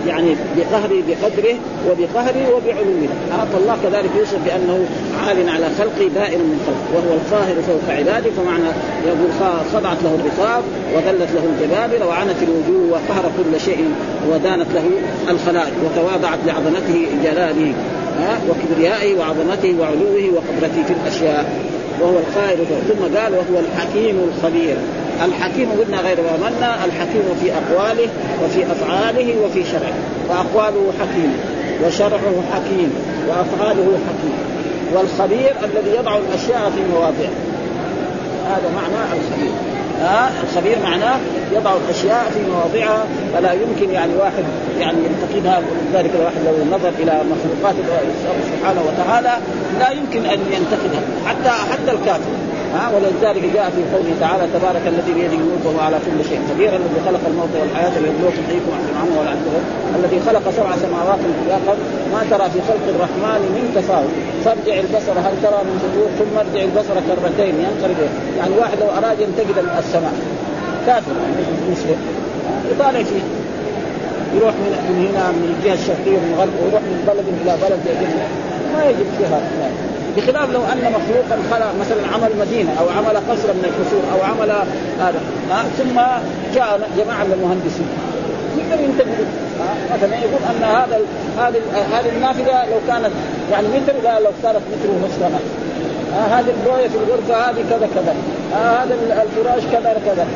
[0.08, 1.56] يعني بقهره بقدره
[1.88, 3.08] وبقهره وبعلومه.
[3.32, 4.86] أعطى الله كذلك يوصف بأنه
[5.28, 6.86] عال على خلقه بائن من خلقه.
[6.96, 8.70] وهو القاهر فوق عباده فمعنى
[9.06, 9.30] يقول
[9.74, 10.64] خضعت له الرقاب
[10.96, 13.86] وذلت له الجبابر وعنت الوجوه وقهر كل شيء
[14.32, 14.90] ودانت له
[15.30, 17.74] الخلائق وتواضعت لعظمته جلاله
[18.50, 21.75] وكبريائه وعظمته وعلوه وقدرته في الأشياء.
[22.02, 24.76] وهو القائل ثم قال وهو الحكيم الخبير.
[25.26, 28.10] الحكيم قلنا غير ما منا الحكيم في أقواله
[28.44, 29.94] وفي أفعاله وفي شرعه.
[30.30, 31.38] فأقواله حكيم
[31.86, 32.94] وشرعه حكيم
[33.28, 34.38] وأفعاله حكيم.
[34.94, 37.40] والخبير الذي يضع الأشياء في مواضعها
[38.46, 39.75] هذا معنى الخبير.
[40.02, 41.18] ها؟ الخبير معناه
[41.54, 44.44] يضع الأشياء في مواضعها فلا يمكن يعني واحد
[44.80, 48.00] يعني ينتقدها ولذلك الواحد لو نظر إلى مخلوقات الله
[48.58, 49.38] سبحانه وتعالى
[49.80, 51.02] لا يمكن أن ينتقدها.
[51.26, 52.32] حتى حتى الكافر.
[52.76, 56.72] ها ولذلك جاء في قوله تعالى تبارك الذي بيده الملك وهو على كل شيء قدير
[56.80, 59.34] الذي خلق الموت والحياة ليبلوكم ايكم احسن عملا ولا
[60.00, 61.76] الذي خلق سبع سماوات طباقا
[62.14, 64.14] ما ترى في خلق الرحمن من تفاوت.
[64.46, 68.00] فارجع البصر هل ترى من فطور ثم ارجع البصر كرتين ينقلب.
[68.38, 70.14] يعني واحد لو أراد ينتقد السماء
[70.86, 71.12] كافر
[71.72, 72.00] مسلم
[72.72, 73.26] يطالع فيه.
[74.36, 77.80] يروح من من هنا من الجهة الشرقية من الغرب ويروح من بلد إلى بلد
[78.74, 79.40] ما يجد فيها
[80.18, 84.52] بخلاف لو أن مخلوقا خلق مثلا عمل مدينة أو عمل قصرا من القصور أو عمل
[85.00, 85.20] هذا.
[85.78, 85.96] ثم
[86.56, 87.88] جاء جماعة من المهندسين.
[88.58, 89.26] يقدر ينتبهوا
[89.94, 91.00] مثلا يقول أن هذا
[91.38, 91.62] هذه
[91.94, 93.12] هذه النافذة لو كانت
[93.52, 95.24] يعني متر لا لو كانت متر ونصف
[96.16, 98.16] آه هذه البويه في الغرفة هذه كذا كذا.
[98.56, 100.28] آه هذا الفراش كذا كذا.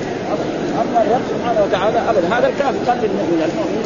[0.81, 2.27] اما الرب سبحانه وتعالى ابدا.
[2.35, 3.79] هذا الكافر قلب المؤمن المؤمن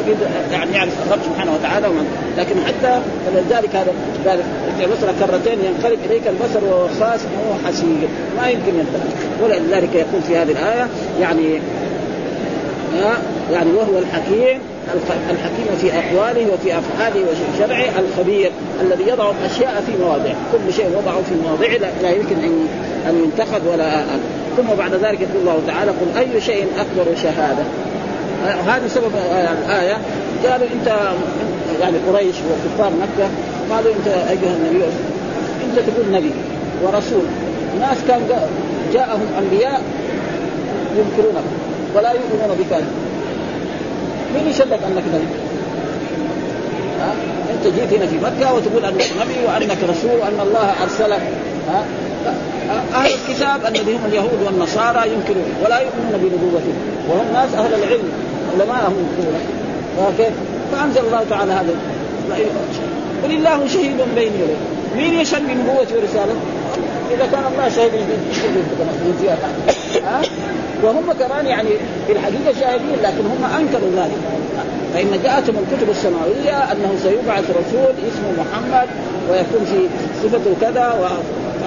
[0.52, 2.06] يعني يعرف الرب سبحانه وتعالى ومن
[2.38, 3.92] لكن حتى فلذلك هذا
[4.26, 4.40] قال
[4.80, 8.08] البصر كرتين ينقلب إليك البصر وهو خاسئ وهو حسير.
[8.36, 9.10] ما يمكن ينتهي
[9.42, 10.88] ولذلك يقول في هذه الآية
[11.20, 11.60] يعني
[13.02, 13.16] آه
[13.52, 14.58] يعني وهو الحكيم
[15.30, 20.86] الحكيم في أقواله وفي أفعاله وفي شرعه الخبير الذي يضع الأشياء في مواضعه، كل شيء
[20.86, 21.92] وضعه في مواضعه.
[22.02, 22.68] لا يمكن ان
[23.08, 24.04] أن ينتخب ولا.
[24.56, 27.62] ثم بعد ذلك يقول الله تعالى قل أي شيء أكبر شهادة
[28.44, 29.12] هذا سبب
[29.66, 29.98] الايه
[30.44, 30.88] قالوا أنت
[31.80, 33.28] يعني قريش وكفار مكة
[33.70, 34.84] قالوا أنت أيها النبي
[35.64, 36.30] أنت تقول نبي
[36.82, 37.24] ورسول
[37.80, 38.20] ناس كان
[38.92, 39.82] جاءهم أنبياء
[40.96, 41.44] ينكرونك
[41.94, 42.76] ولا يؤمنون بك
[44.34, 45.26] مين يشهدك أنك نبي؟
[47.00, 47.12] ها؟
[47.50, 51.22] أنت جيت هنا في مكة وتقول أنك نبي وأنك رسول وأن الله أرسلك
[51.68, 51.84] ها؟
[52.94, 56.74] أهل الكتاب الذي هم اليهود والنصارى ينكرون ولا يؤمنون بنبوته.
[57.08, 58.08] وهم ناس أهل العلم
[58.52, 59.06] علماءهم
[59.98, 60.32] فكيف؟
[60.72, 61.74] فأنزل الله تعالى هذا.
[63.24, 66.40] قل الله شهيد بيني وبينك مين يشهد بنبوتي ورسالته؟
[67.10, 67.92] إذا كان الله شهيد
[70.04, 70.22] ها
[70.82, 71.68] وهم كمان يعني
[72.06, 74.18] في الحقيقة شاهدين لكن هم أنكروا ذلك.
[74.94, 78.88] فإن جاءتهم الكتب السماوية أنه سيبعث رسول اسمه محمد
[79.30, 79.88] ويكون في
[80.22, 81.18] صفته كذا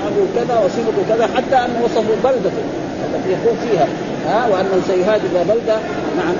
[0.08, 2.64] وفعله كذا وصفته كذا حتى انه وصفوا بلدته
[3.06, 3.88] التي يكون فيها.
[4.28, 5.78] ها؟ وأنه سيهاجر بلدة
[6.18, 6.36] نعم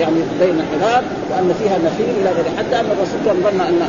[0.00, 3.82] يعني بين الحجاب وأن فيها نخيل إلى غيره حتى أن الرسول كان ظن أن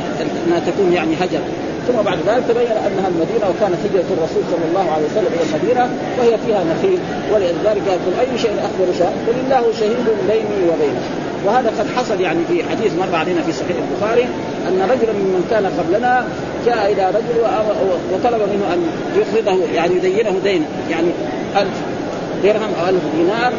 [0.48, 1.40] انها تكون يعني هجر.
[1.88, 5.90] ثم بعد ذلك تبين أنها المدينة وكانت هجرة الرسول صلى الله عليه وسلم إلى المدينة
[6.20, 7.00] وهي فيها نخيل.
[7.34, 11.23] ولذلك قال أي شيء أخبر شاء قل الله شهيد بيني وبينك.
[11.46, 14.24] وهذا قد حصل يعني في حديث مر علينا في صحيح البخاري
[14.68, 16.26] أن رجلا ممن كان قبلنا
[16.66, 17.40] جاء إلى رجل
[18.14, 21.08] وطلب منه أن يقرضه يعني يدينه دين يعني
[21.58, 21.82] ألف
[22.44, 23.54] درهم أو ألف دينار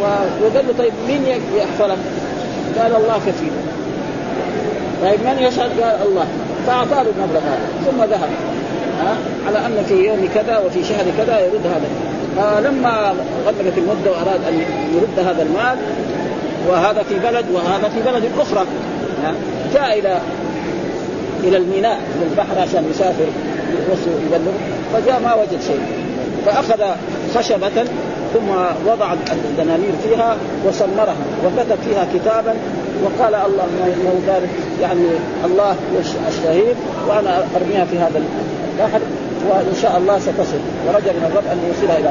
[0.00, 1.22] وقال له طيب مين
[1.56, 1.98] يحفظك؟
[2.78, 3.52] قال الله كفيل
[5.02, 6.26] طيب من يشهد؟ قال الله.
[6.66, 7.68] فأعطاه المبلغ هذا.
[7.86, 8.30] ثم ذهب.
[9.00, 9.16] ها؟
[9.46, 11.88] على أن في يوم كذا وفي شهر كذا يرد هذا.
[12.36, 13.14] فلما
[13.46, 14.64] غلقت المدة وأراد أن
[14.94, 15.78] يرد هذا المال
[16.68, 18.66] وهذا في بلد وهذا في بلد أخرى.
[19.74, 20.18] جاء إلى
[21.44, 23.26] إلى الميناء إلى البحر عشان يسافر
[24.26, 24.52] يبلغ
[24.92, 25.80] فجاء ما وجد شيء.
[26.46, 26.84] فأخذ
[27.34, 27.84] خشبة
[28.34, 28.48] ثم
[28.86, 32.54] وضع الدنانير فيها وسمرها وكتب فيها كتابا
[33.04, 34.42] وقال الله انه قال
[34.82, 35.08] يعني
[35.44, 35.76] الله
[36.28, 36.76] الشهيد
[37.08, 38.22] وأنا أرميها في هذا
[38.78, 39.00] البحر
[39.50, 40.60] وإن شاء الله ستصل.
[40.86, 42.10] ورجى من الرب ان يوصلها إلى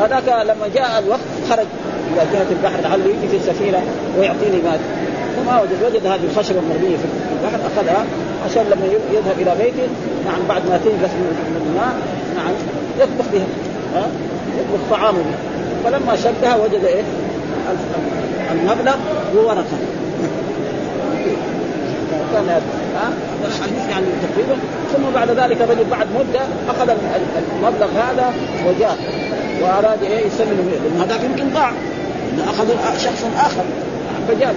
[0.00, 1.66] هذاك لما جاء الوقت خرج.
[2.12, 3.82] إلى جهه البحر لعله يجي في السفينة
[4.18, 4.80] ويعطيني مال.
[5.36, 8.04] فما وجد وجد هذه الخشبة المرمية في البحر أخذها
[8.44, 9.88] عشان لما يذهب إلى بيته
[10.26, 11.94] نعم بعد ما تنجس من الماء
[12.36, 12.52] نعم
[13.00, 13.46] يطبخ بها
[13.94, 14.06] ها؟
[14.58, 15.38] يطبخ طعامه بها.
[15.84, 17.02] فلما شدها وجد إيه؟
[18.52, 18.96] المبلغ
[19.36, 19.78] وورقه.
[22.32, 22.48] كان
[22.96, 23.12] ها؟
[23.46, 24.56] الحديث يعني تقريبا.
[24.92, 25.58] ثم بعد ذلك
[25.90, 26.90] بعد مدة أخذ
[27.56, 28.32] المبلغ هذا
[28.66, 28.98] وجاء.
[29.62, 31.72] وأراد إيه؟ يسلم لأن هذاك يمكن ضاع.
[32.40, 32.68] أخذ
[32.98, 33.64] شخص آخر.
[34.28, 34.50] فجاء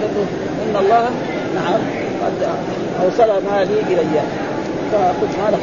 [0.68, 1.10] إن الله
[1.54, 1.80] نعم
[2.24, 2.48] قد
[3.04, 4.20] أوصل مالي إلي.
[4.92, 5.60] فقلت مالك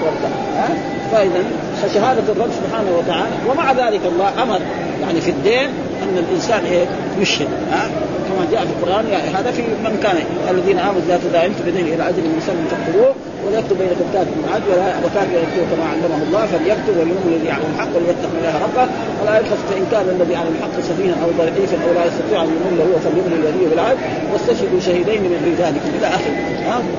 [0.56, 0.69] ها؟
[1.12, 1.43] فإذا
[1.84, 4.60] فشهادة الرب سبحانه وتعالى ومع ذلك الله أمر
[5.01, 5.69] يعني في الدين
[6.04, 6.86] أن الإنسان إيه
[7.19, 7.88] يشهد ها؟
[8.28, 10.15] كما جاء في القرآن يعني هذا في من كان
[10.51, 14.69] الذين آمنوا لا تداينت بدين إلى أجل مسمى فاكتبوه وليكتب بينكم كاتب عدل
[15.05, 18.86] وكاتب يكتب كما علمه الله فليكتب وليؤمن الذي يعلم الحق وليتق الله ربه
[19.19, 22.73] ولا يبخس فان كان الذي يعلم الحق سفيها أو ضعيفا أو لا يستطيع أن يؤمن
[22.79, 26.36] له فليؤمن الذي بالعدل واستشهدوا شهيدين من رجالكم إلى آخره.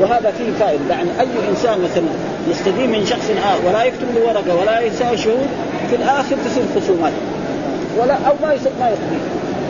[0.01, 0.95] وهذا فيه فائدة.
[0.95, 2.11] يعني أي إنسان مثلا
[2.51, 5.51] يستدين من شخص آخر ولا يكتب له ورقه ولا يساوي شهود
[5.91, 7.13] في الآخر تصير خصومات.
[7.99, 9.21] ولا أو ما يصير ما يقضي.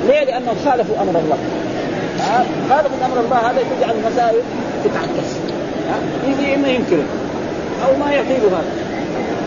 [0.08, 1.38] ليه؟ لأنهم خالفوا أمر الله.
[2.70, 4.40] خالفوا أمر الله هذا يجعل المسائل
[4.84, 5.45] تتعكس.
[6.54, 7.04] اما ينكره
[7.86, 8.86] أو ما يعطيه هذا.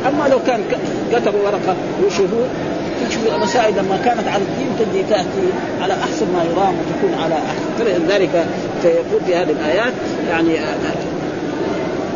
[0.08, 0.60] أما لو كان
[1.12, 1.75] كتبوا ورقة
[2.06, 2.47] وشهود
[3.10, 5.49] تشوف المسائل لما كانت على الدين تجي تأتي
[5.82, 7.69] على أحسن ما يرام وتكون على أحسن.
[7.80, 8.45] فلذلك
[8.82, 9.93] فيقول في هذه الآيات
[10.30, 10.60] يعني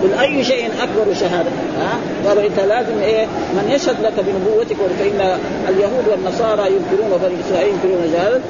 [0.04, 5.38] قل أي شيء أكبر شهادة؟ ها؟ قالوا إنت لازم إيه؟ من يشهد لك بنبوتك فان
[5.70, 8.42] اليهود والنصارى ينكرون وبني اسرائيل ينكرون ذلك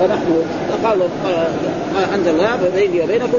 [0.00, 0.42] فنحن
[0.84, 0.98] قال
[1.94, 3.38] ما انزل الله بيني وبينكم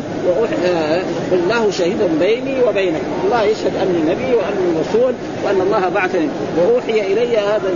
[1.31, 3.05] قل الله شهيد بيني وبينكم.
[3.25, 5.13] الله يشهد أني نبي وأني رسول
[5.45, 6.27] وأن الله بعثني.
[6.57, 7.69] وأوحي إلي هذا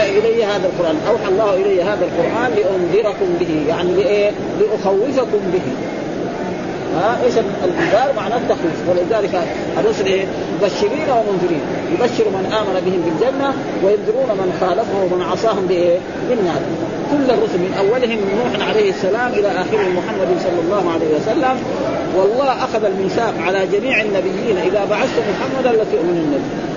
[0.00, 0.96] إلي هذا القرآن.
[1.08, 3.64] أوحى الله إلي هذا القرآن لأنذركم به.
[3.68, 5.66] يعني لإيه؟ لأخوفكم به.
[6.96, 9.42] ها إيش الانذار معناه التخويف ولذلك
[9.78, 10.24] الرسل إيه؟
[10.60, 11.60] مبشرين ومنذرين
[11.92, 15.98] يبشر من آمن بهم بالجنة وينذرون من خالفهم ومن عصاهم بايه؟
[16.28, 16.60] بالنار
[17.10, 21.56] كل الرسل من أولهم نوح عليه السلام إلى اخرهم محمد صلى الله عليه وسلم
[22.16, 26.68] والله أخذ الميثاق على جميع النبيين إذا بعثت محمدا لتؤمنن به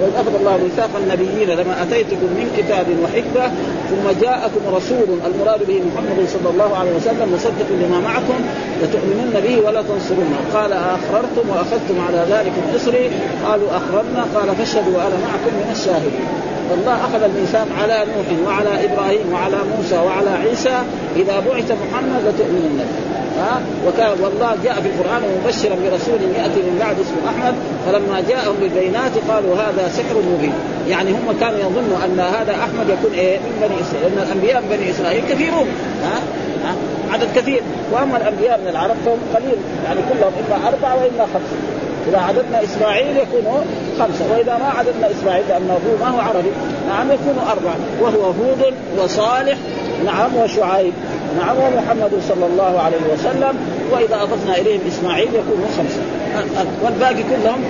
[0.00, 3.46] واذ اخذ الله ميثاق النبيين لما أتيتكم من كتاب وحكمة
[3.90, 8.38] ثم جاءكم رسول المراد به محمد صلى الله عليه وسلم مصدق لما معكم
[8.82, 13.10] لتؤمنن به ولا تنصرونه قال اقررتم وأخذتم على ذلك اصري
[13.46, 16.26] قالوا اقررنا قال فاشهدوا وأنا معكم من الشاهدين.
[16.70, 20.82] فالله أخذ الميثاق على نوح وعلى إبراهيم وعلى موسى وعلى عيسى
[21.16, 23.17] إذا بعث محمد لتؤمنن به.
[23.38, 27.54] ها؟ وكان والله جاء في القرآن مبشرا برسول يأتي من بعد اسمه أحمد
[27.86, 30.52] فلما جاءهم بالبينات قالوا هذا سحر مبين.
[30.88, 34.14] يعني هم كانوا يظنوا أن هذا أحمد يكون إيه؟ من بني إسرائيل.
[34.14, 35.68] لأن الأنبياء من بني إسرائيل كثيرون.
[36.02, 36.18] ها؟
[36.64, 36.74] ها؟
[37.12, 37.62] عدد كثير.
[37.92, 39.58] وأما الأنبياء من العرب فهم قليل.
[39.84, 41.58] يعني كلهم إما أربعة وإما خمسة.
[42.08, 43.60] إذا عددنا إسماعيل يكونوا
[43.98, 44.24] خمسة.
[44.32, 46.52] وإذا ما عددنا إسماعيل لأنه هو ما هو عربي
[46.88, 47.76] نعم يكونوا أربعة.
[48.00, 49.58] وهو هود وصالح
[50.04, 50.92] نعم وشعيب.
[51.36, 53.54] نعم ومحمد صلى الله عليه وسلم
[53.92, 56.02] وإذا أضفنا إليهم إسماعيل يكونوا خمسة.
[56.84, 57.64] والباقي كلهم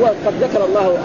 [0.00, 0.96] وقد ذكر الله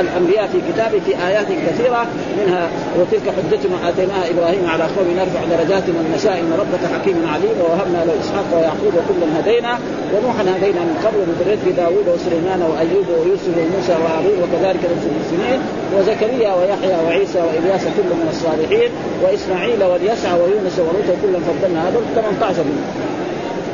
[0.00, 2.06] الأنبياء في كتابه في آيات كثيرة
[2.38, 7.56] منها وتلك حجتنا آتيناها إبراهيم على قوم نرفع درجات من نشاء إن ربك حكيم عليم
[7.60, 9.78] ووهبنا له إسحاق ويعقوب كلا هدينا
[10.12, 15.60] ونوحا هدينا من قبل وبذريته داوود وسليمان وأيوب ويوسف وموسى وهارون وكذلك نفس المسلمين
[15.96, 18.90] وزكريا ويحيى وعيسى وإلياس كل من الصالحين
[19.22, 23.10] وإسماعيل واليسع ويونس ولوط كلا فضلنا هذول 18 منهم.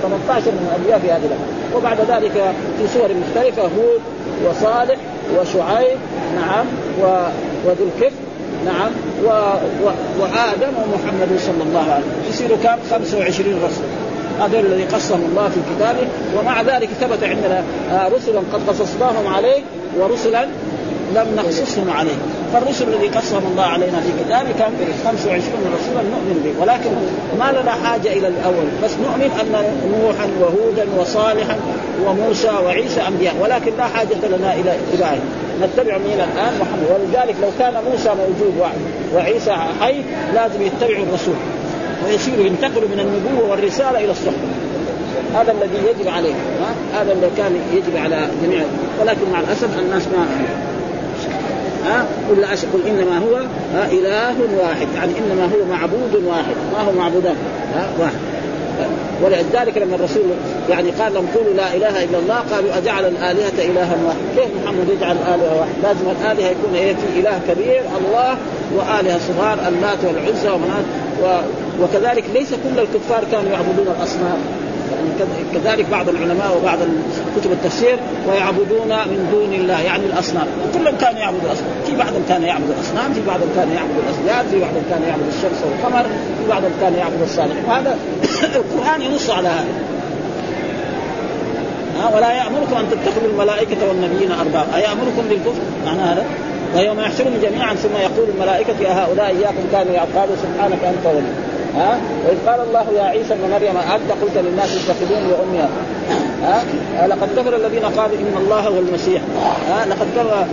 [0.03, 1.47] 18 من الانبياء في هذه الأمر.
[1.77, 2.33] وبعد ذلك
[2.79, 4.01] في سور مختلفة هود
[4.45, 4.97] وصالح
[5.39, 5.99] وشعيب
[6.37, 6.67] نعم
[7.67, 8.17] وذو الكفر
[8.65, 8.91] نعم
[9.25, 9.29] و...
[9.85, 9.91] و...
[10.21, 12.31] وآدم ومحمد صلى الله عليه وسلم.
[12.31, 13.85] يصيروا كم؟ 25 رسول
[14.41, 16.07] هذول الذي قصهم الله في كتابه.
[16.39, 19.63] ومع ذلك ثبت عندنا آه، رسلا قد قصصناهم عليه
[19.99, 20.47] ورسلا
[21.15, 22.17] لم نقصصهم عليه.
[22.53, 24.73] فالرسل الذي قصهم الله علينا في كتابه كان
[25.05, 25.41] 25
[25.77, 26.63] رسولا نؤمن به.
[26.63, 26.91] ولكن
[27.39, 28.67] ما لنا حاجة إلى الأول.
[28.85, 29.53] بس نؤمن أن
[30.01, 31.57] نوحا وهودا وصالحا
[32.07, 33.35] وموسى وعيسى أنبياء.
[33.41, 35.19] ولكن لا حاجة لنا إلى اتباعه
[35.63, 36.87] نتبع من الآن محمد.
[36.91, 38.55] ولذلك لو كان موسى موجود
[39.15, 40.03] وعيسى حي
[40.35, 41.35] لازم يتبعوا الرسول.
[42.05, 44.49] ويصيروا ينتقلوا من النبوة والرسالة إلى الصحبه
[45.35, 46.35] هذا الذي يجب عليه
[46.95, 48.63] هذا اللي كان يجب على جميع
[49.01, 50.27] ولكن مع الأسف الناس ما
[51.87, 53.37] ها؟ قل قل إنما هو
[53.93, 54.87] إله واحد.
[54.97, 56.57] يعني إنما هو معبود واحد.
[56.73, 57.37] ما هو معبودان؟
[57.99, 58.17] واحد.
[59.25, 60.23] ولذلك لما الرسول
[60.71, 64.19] يعني قال لهم قولوا لا إله إلا الله قالوا أجعل الآلهة إلها واحد.
[64.37, 68.37] كيف محمد يجعل الالهه واحد؟ لازم الآلهة يكون إيه؟ في إله كبير الله
[68.77, 70.85] وآلهة صغار اللات والعزى ومنات
[71.23, 71.27] و...
[71.83, 74.39] وكذلك ليس كل الكفار كانوا يعبدون الأصنام.
[74.93, 75.11] يعني
[75.55, 76.79] كذلك بعض العلماء وبعض
[77.37, 80.47] كتب التفسير ويعبدون من دون الله يعني الأصنام.
[80.75, 81.71] كلهم كانوا يعبدوا الأصنام.
[81.87, 85.59] في بعضهم كان يعبد الأصنام في بعضهم كان يعبد الاسياد في بعضهم كان يعبد الشمس
[85.65, 86.03] والقمر
[86.39, 87.99] في بعضهم كان يعبد الصالح وهذا
[88.61, 89.67] القرآن ينص على هذا.
[92.17, 94.77] ولا يأمركم أن تتخذوا الملائكة والنبيين أربابا.
[94.77, 96.25] أيأمركم بالكفر؟ معنى هذا؟
[96.77, 101.27] ويوم يحشرهم جميعا ثم يقول الملائكة يا هؤلاء إياكم كانوا قالوا سبحانك أنت ولي.
[101.77, 105.69] ها؟ وإذ قال الله يا عيسى ابن مريم أنت قلت للناس اتخذوني وأمي.
[106.43, 106.63] ها؟
[107.07, 109.23] لقد كفر الذين قالوا إن الله هو المسيح.
[109.71, 110.47] ها لقد كفر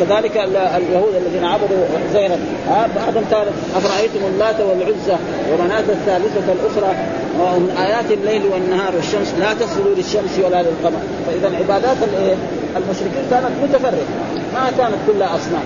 [0.00, 0.36] كذلك
[0.76, 2.40] اليهود الذين عبدوا زينب.
[2.68, 5.16] ها؟ بعضهم قال أفرأيتم اللات والعزى
[5.52, 6.94] ومناة الثالثة الأخرى
[7.40, 11.00] ومن آيات الليل والنهار والشمس لا تسجدوا للشمس ولا للقمر.
[11.26, 11.96] فإذا عبادات
[12.76, 14.06] المشركين كانت متفرقة.
[14.54, 15.62] ما كانت كلها أصنام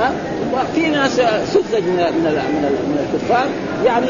[0.00, 0.12] ها؟
[0.54, 1.12] وفي ناس
[1.52, 3.46] سذج من من من الكفار.
[3.84, 4.06] يعني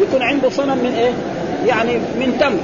[0.00, 1.12] يكون عنده صنم من إيه؟
[1.66, 2.60] يعني من تمر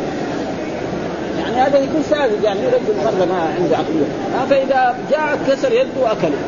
[1.40, 4.06] يعني هذا يكون ساذج يعني رجل مره ما عنده عقليه
[4.50, 6.38] فإذا جاء كسر يده وأكله.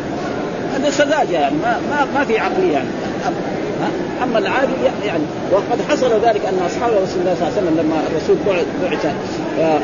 [0.74, 2.88] هذا سذاجة يعني ما ما, ما في عقليه يعني.
[4.22, 4.72] أما العادي
[5.06, 8.36] يعني وقد حصل ذلك أن أصحاب رسول الله صلى الله عليه وسلم لما الرسول
[8.82, 9.06] بعث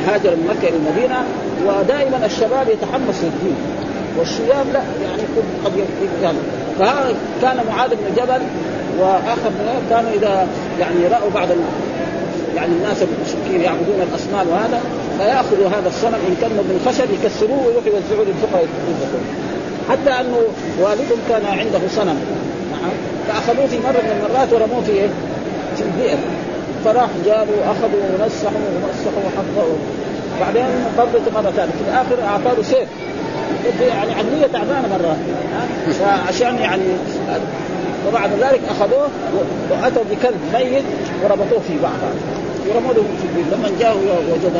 [0.08, 1.24] هاجر من مكة إلى المدينة
[1.66, 3.56] ودائما الشباب يتحمس للدين
[4.18, 5.22] والشياب لا يعني
[5.64, 5.72] قد
[6.22, 6.38] يعني
[6.78, 8.42] فهذا كان معاذ بن جبل
[8.98, 9.50] واخر
[9.90, 10.48] كانوا إذا
[10.80, 11.48] يعني رأوا بعض
[12.56, 14.80] يعني الناس المشركين يعبدون الأصنام وهذا
[15.18, 18.66] فيأخذوا هذا الصنم إن كان من الخشب يكسروه ويروحوا يوزعوه للفقراء
[19.90, 20.36] حتى أنه
[20.80, 22.18] والدهم كان عنده صنم.
[22.72, 22.90] نعم.
[23.28, 25.08] فأخذوه في مرة من المرات ورموه في إيه؟
[25.76, 26.18] في البئر.
[26.84, 29.76] فراح جابوا اخذوا ومسحوا ومسحوا وحطوا
[30.40, 30.66] بعدين
[30.98, 31.72] برضه مرة ثانية.
[31.72, 32.88] في الآخر أعطاه سيف.
[33.80, 35.16] يعني عمليه تعبانه مرة.
[35.92, 36.82] فعشان يعني
[38.08, 39.08] وبعد ذلك أخذوه
[39.70, 40.84] وأتوا بكلب ميت
[41.24, 42.00] وربطوه في بعض.
[42.68, 44.00] ورموه في البيت لما جاءوا
[44.32, 44.56] وجد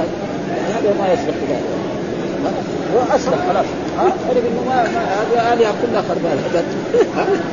[0.75, 1.87] هذا ما يصلح ذلك
[3.15, 3.67] اسلم خلاص.
[3.99, 4.13] ها؟
[4.47, 6.41] انه ما هذه آلهة كلها خربانة.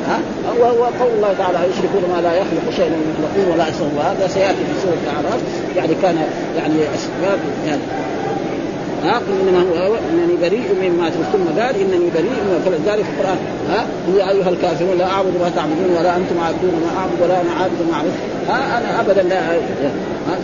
[0.08, 0.18] ها؟
[0.58, 4.80] وهو قول الله تعالى يشركون ما لا يخلق شيئا يخلقون ولا يصنعون وهذا سيأتي في
[4.82, 5.40] سورة الأعراف.
[5.76, 6.16] يعني كان
[6.56, 7.82] يعني اسباب يعني
[9.04, 13.38] ها قل انما هو إنني بريء مما ثم قال إنني بريء فلذلك القرآن.
[13.70, 13.86] ها؟
[14.18, 17.80] يا أيها الكافرون لا أعبد ما تعبدون ولا أنتم عابدون ما أعبد ولا أنا عابد
[17.90, 18.12] ما أعبد.
[18.48, 19.40] ها؟ أنا أبدا لا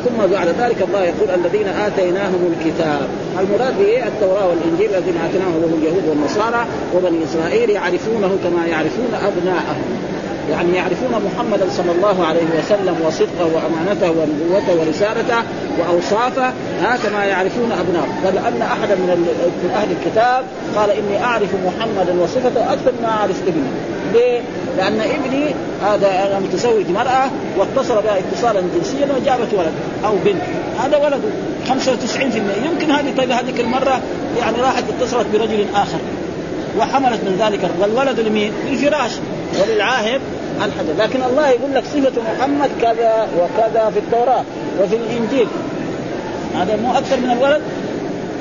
[0.04, 3.08] ثم بعد ذلك الله يقول الذين آتيناهم الكتاب.
[3.40, 9.84] المراد به التوراة والإنجيل الذين آتيناهم هم اليهود والنصارى وبني إسرائيل يعرفونه كما يعرفون أبناءهم.
[10.50, 15.38] يعني يعرفون محمدا صلى الله عليه وسلم وصدقه وأمانته ونبوته ورسالته.
[15.78, 16.52] وأوصافه
[16.82, 18.08] ها كما يعرفون أبناءه.
[18.24, 20.44] بل أن أحدا من أهل الكتاب
[20.76, 23.70] قال إني أعرف محمدا وصفته أكثر مما أعرف ابني.
[24.12, 24.40] ليه؟
[24.76, 29.72] لأن ابني هذا أنا متزوج مرأة واتصل بها اتصالا جنسيا وجابت ولد
[30.04, 30.42] أو بنت.
[30.84, 31.18] هذا ولده
[31.68, 31.72] 95%
[32.66, 34.00] يمكن هذه طيب هذيك المرة
[34.40, 35.98] يعني راحت اتصلت برجل آخر
[36.78, 37.70] وحملت من ذلك.
[37.80, 39.10] والولد لمين؟ للفراش
[39.60, 40.20] وللعاهب
[40.56, 40.94] الحجر.
[40.98, 44.44] لكن الله يقول لك صفة محمد كذا وكذا في التوراة.
[44.82, 45.48] وفي الإنجيل.
[46.54, 47.62] هذا مو أكثر من الولد؟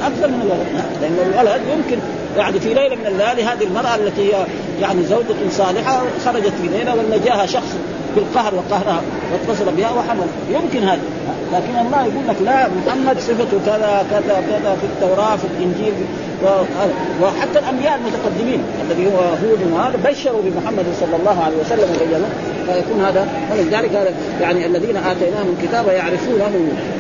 [0.01, 0.67] أكثر من الولد.
[1.01, 1.97] لأن الولد يمكن
[2.37, 4.45] يعني في ليلة من الليالي هذه المرأة التي هي
[4.81, 7.75] يعني زوجة صالحة خرجت في ليلة ولا جاها شخص
[8.15, 10.27] بالقهر وقهرها واتصل بها وحمل.
[10.49, 11.01] يمكن هذا.
[11.53, 15.93] لكن الله يقول لك لا محمد صفته كذا كذا كذا في التوراة في الإنجيل
[17.21, 22.27] وحتى الأنبياء المتقدمين الذي هو هود وهذا بشروا بمحمد صلى الله عليه وسلم وبينوا
[22.73, 26.51] فيكون هذا ولذلك يعني الذين آتيناهم الكتاب يعرفونه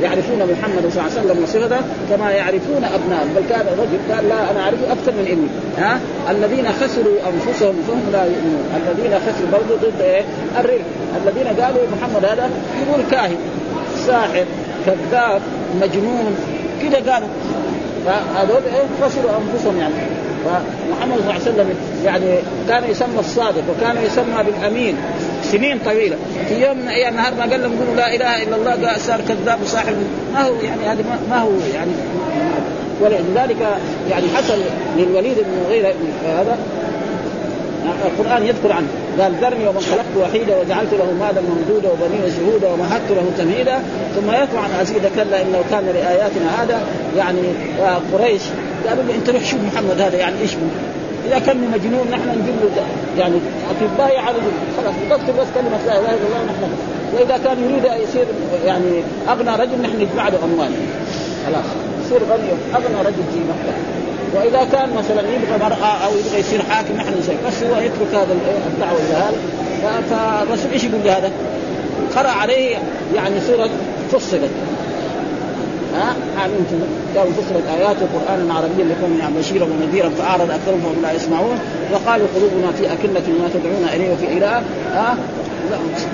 [0.01, 1.79] يعرفون محمد صلى الله عليه وسلم وصفته
[2.09, 5.99] كما يعرفون ابنائهم بل كان الرجل قال لا أنا اعرفه أكثر من ابني ها؟
[6.31, 8.63] الذين خسروا أنفسهم فهم لا يؤمنون.
[8.75, 10.21] الذين خسروا برضه ضد إيه؟
[10.59, 10.85] الرزق
[11.25, 12.49] الذين قالوا محمد هذا
[12.81, 13.37] يقول كاهن
[14.07, 14.45] ساحر
[14.85, 15.41] كذاب
[15.81, 16.35] مجنون.
[16.81, 17.27] كذا قالوا.
[18.05, 19.93] فهذول إيه؟ خسروا أنفسهم يعني.
[20.45, 21.73] فمحمد صلى الله عليه وسلم
[22.05, 22.35] يعني
[22.69, 24.95] كان يسمى الصادق وكان يسمى بالأمين.
[25.51, 26.15] سنين طويلة.
[26.47, 29.61] في يوم من الأيام نهار ما قال لهم قولوا لا إله إلا الله صار كذاب
[29.63, 29.95] وصاحب.
[30.33, 31.91] ما هو يعني هذا ما هو يعني
[33.01, 33.61] ولذلك
[34.09, 34.57] يعني حصل
[34.97, 35.93] للوليد بن المغيرة
[36.25, 36.57] هذا.
[38.05, 38.87] القرآن يذكر عنه.
[39.19, 43.79] قال ذرني ومن خلقت وحيدا وجعلت له مالا ممدودا وبنين شهودا ومهدت له تمهيدا.
[44.15, 46.81] ثم يطمع أن أزيد كلا إنه كان لآياتنا هذا.
[47.17, 47.41] يعني
[48.13, 48.41] قريش
[48.87, 50.51] قالوا له أنت روح شوف محمد هذا يعني إيش؟
[51.27, 52.83] إذا كان مجنون نحن نجيب له
[53.17, 53.35] يعني
[53.71, 56.63] أطباء يعالجوا خلاص تذكر بس كلمة لا إله إلا الله نحن.
[57.13, 58.25] وإذا كان يريد يصير
[58.65, 60.71] يعني أغنى رجل نحن نجمع له أموال.
[61.45, 61.65] خلاص
[62.05, 62.49] يصير غني.
[62.75, 63.73] أغنى رجل في مكة.
[64.35, 67.35] وإذا كان مثلا يبغى مرأة أو يبغى يصير حاكم نحن نسوي.
[67.47, 68.35] بس هو يترك هذا
[68.73, 69.37] الدعوة إلى هذا
[70.09, 71.31] فالرسول إيش يقول لهذا؟
[72.15, 72.77] قرأ عليه
[73.15, 73.69] يعني سورة
[74.11, 74.49] فصلت.
[75.95, 76.79] ها؟ علمتم
[77.15, 81.59] قالوا فصلت آيات قرانا عربيا لقوم يعني بشيرا ونذيرا فاعرض أكثرهم فهم لا يسمعون؟
[81.91, 84.61] وقالوا قلوبنا في أكنة ما تدعون إليه وفي إله
[84.93, 85.17] ها؟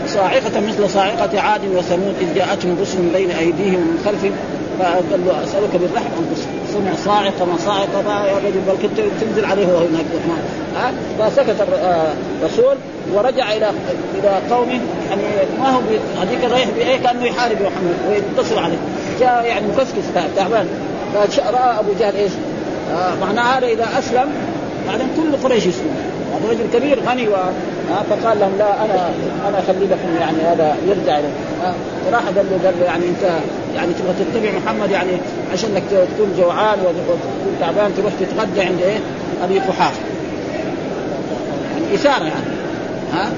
[0.07, 4.31] صاعقة مثل صاعقة عاد وثمود إذ جاءتهم رسل من بين أيديهم ومن خلفهم
[4.79, 6.35] فقال له أسألك بالرحم أن
[6.73, 10.05] سمع صاعقة ما صاعقة يا رجل بل كنت تنزل عليه وهو هناك
[10.75, 11.55] ها؟ فسكت
[12.41, 12.75] الرسول
[13.13, 13.71] ورجع إلى
[14.15, 14.79] إلى قومه
[15.09, 15.21] يعني
[15.59, 15.79] ما هو
[16.21, 18.77] هذيك رايح بإيه كأنه يحارب محمد ويتصل عليه.
[19.19, 20.03] جاء يعني مكسكس
[20.35, 20.67] تعبان.
[21.13, 22.31] فرأى أبو جهل إيش؟
[22.91, 24.29] آه معناه هذا إذا أسلم
[24.87, 25.95] بعدين كل قريش يسلم
[26.33, 27.35] هذا رجل كبير غني و...
[27.35, 29.09] آه فقال لهم لا أنا
[29.47, 31.73] أنا أخلي لكم يعني هذا يرجع آه
[32.11, 33.39] راح قال له قال له يعني أنت
[33.75, 35.11] يعني تبغى تتبع محمد يعني
[35.53, 37.19] عشان إنك تكون جوعان وتكون
[37.59, 38.97] تعبان تروح تتغدى عند إيه؟
[39.43, 40.01] أبي قحافه
[41.73, 42.45] يعني إثارة يعني.
[43.13, 43.31] ها؟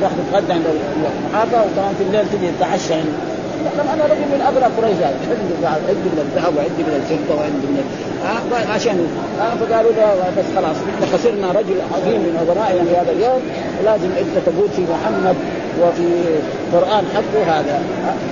[0.00, 0.78] تروح تتغدى عند ابي
[1.32, 3.14] قحافه وكمان في الليل تجي تتعشى عند
[3.64, 4.98] لما أنا رجل من ابرى قريش.
[5.30, 7.84] عندي عندي من الذهب وعندي من الفضة وعندي من
[8.24, 8.98] آه عشان
[9.40, 13.42] آه فقالوا له بس خلاص إحنا خسرنا رجل عظيم من عظمائنا في هذا اليوم
[13.80, 15.36] ولازم إنت تقول في محمد
[15.82, 16.08] وفي
[16.74, 17.76] قرآن حقه هذا.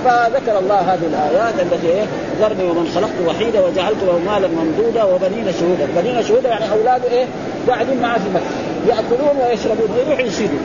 [0.05, 2.05] فذكر الله هذه الآيات التي إيه؟
[2.41, 7.25] ذرني ومن خلقت وحيدا وجعلت له مالا ممدودا وبنين شهودا، بنين شهودا يعني أولاده إيه؟
[7.67, 8.51] قاعدين معاه في مكة.
[8.89, 9.89] يأكلون ويشربون.
[9.97, 10.63] ويروحوا يصيدوا.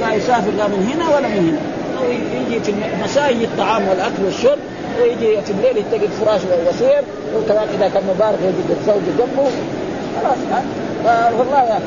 [0.00, 1.60] ما يسافر لا من هنا ولا من هنا.
[2.48, 4.58] يجي في المساء يجي الطعام والأكل والشرب
[5.00, 7.02] ويجي في الليل يتقي الفراش والوسير
[7.36, 9.50] وكمان إذا كان مبارك يجد الزوج جنبه.
[10.16, 10.62] خلاص
[11.38, 11.80] والله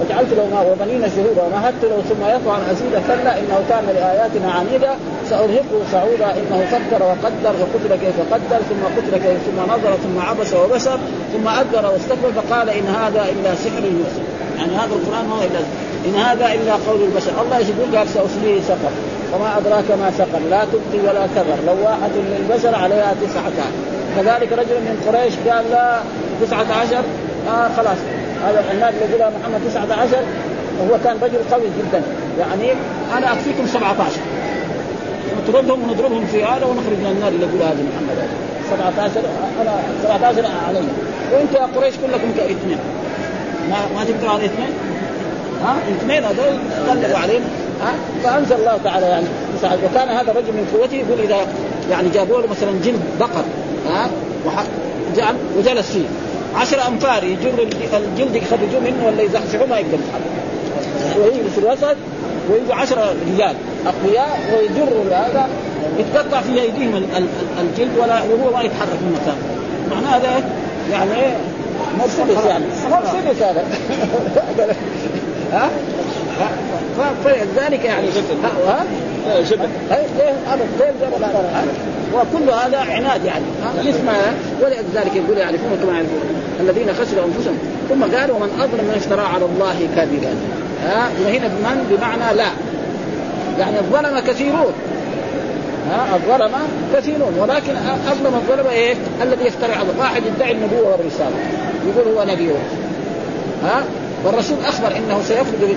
[0.00, 4.52] وجعلت له ما وبنين شهودا ومهدت له ثم يطمع ان ازيد كلا إنه كان لآياتنا
[4.52, 4.94] عنيدا
[5.30, 10.54] سأرهقه صعودا إنه فكر وقدر وقتل كيف قدر ثم قتل كيف ثم نظر ثم عبس
[10.54, 10.98] وبشر
[11.32, 14.22] ثم أدبر واستكبر فقال إن هذا إلا سحر يوسف
[14.58, 15.60] يعني هذا القرآن ما هو الا
[16.06, 17.32] إن هذا إلا قول البشر.
[17.42, 18.92] الله يقول قال سأصليه سقر.
[19.34, 20.40] وما أدراك ما سقر.
[20.50, 21.58] لا تبقي ولا تذر.
[21.66, 23.58] لواحة للبشر عليها تسعة
[24.16, 26.00] كذلك رجل من قريش قال لا
[26.42, 27.02] تسعة عشر
[27.48, 27.98] آه خلاص.
[28.46, 30.22] هذا العناد اللي يقولها محمد تسعة عشر
[30.80, 32.02] وهو كان رجل قوي جدا.
[32.40, 32.72] يعني
[33.16, 34.20] أنا أكفيكم 17
[35.48, 38.18] نطردهم ونضربهم في هذا ونخرج من النار اللي يقول هذا محمد.
[38.70, 39.20] 17
[39.62, 39.72] أنا
[40.02, 40.80] 17 علي
[41.32, 42.78] وأنتم يا قريش كلكم كاثنين.
[43.70, 44.72] ما ما تقدروا على اثنين؟
[45.64, 47.42] ها؟ اثنين هذول غلبوا عليهم
[47.82, 47.92] ها؟
[48.24, 49.26] فأنزل الله تعالى يعني
[49.84, 51.46] وكان هذا الرجل من قوته يقول إذا
[51.90, 53.44] يعني جابوا له مثلا جلد بقر
[53.88, 54.08] ها؟
[55.16, 56.06] جعل وجلس فيه.
[56.54, 59.98] عشر امتار يجر الجلد يخرجوه منه ولا يزحزحوه ما يقدر.
[59.98, 60.38] يتحرك
[61.18, 61.96] ويجي في الوسط
[62.50, 63.54] ويجوا عشرة رجال
[63.86, 65.48] أقوياء ويجروا هذا
[65.98, 67.02] يتقطع في أيديهم
[67.60, 69.38] الجلد ولا وهو ما يتحرك من مكانه.
[69.90, 70.44] معناه هذا
[70.90, 71.36] يعني إيه
[71.98, 72.64] مرسيدس يعني.
[72.90, 73.64] مرسيدس هذا.
[75.52, 75.70] ها؟
[77.24, 78.06] فلذلك يعني
[78.66, 78.84] ها؟
[79.42, 79.68] جبل
[80.46, 81.24] هذا جبل
[82.14, 83.44] وكل هذا عناد يعني
[83.80, 84.12] اسمه
[84.62, 86.20] ولذلك يقول يعرفون كما يعرفون
[86.60, 90.34] الذين خسروا أنفسهم ثم قال ومن أظلم من افترى على الله كذبا
[90.84, 92.48] ها؟ وهنا من بمعنى لا.
[93.58, 94.72] يعني الظلم كثيرون
[95.90, 96.58] ها؟ الظلمة
[96.94, 97.76] كثيرون ولكن
[98.10, 101.36] أظلم الظلمة إيه؟ الذي يفتري على الله واحد يدعي النبوة والرسالة
[101.86, 102.50] يقول هو نبي
[103.64, 103.82] ها؟
[104.24, 105.76] والرسول أخبر إنه سيخرج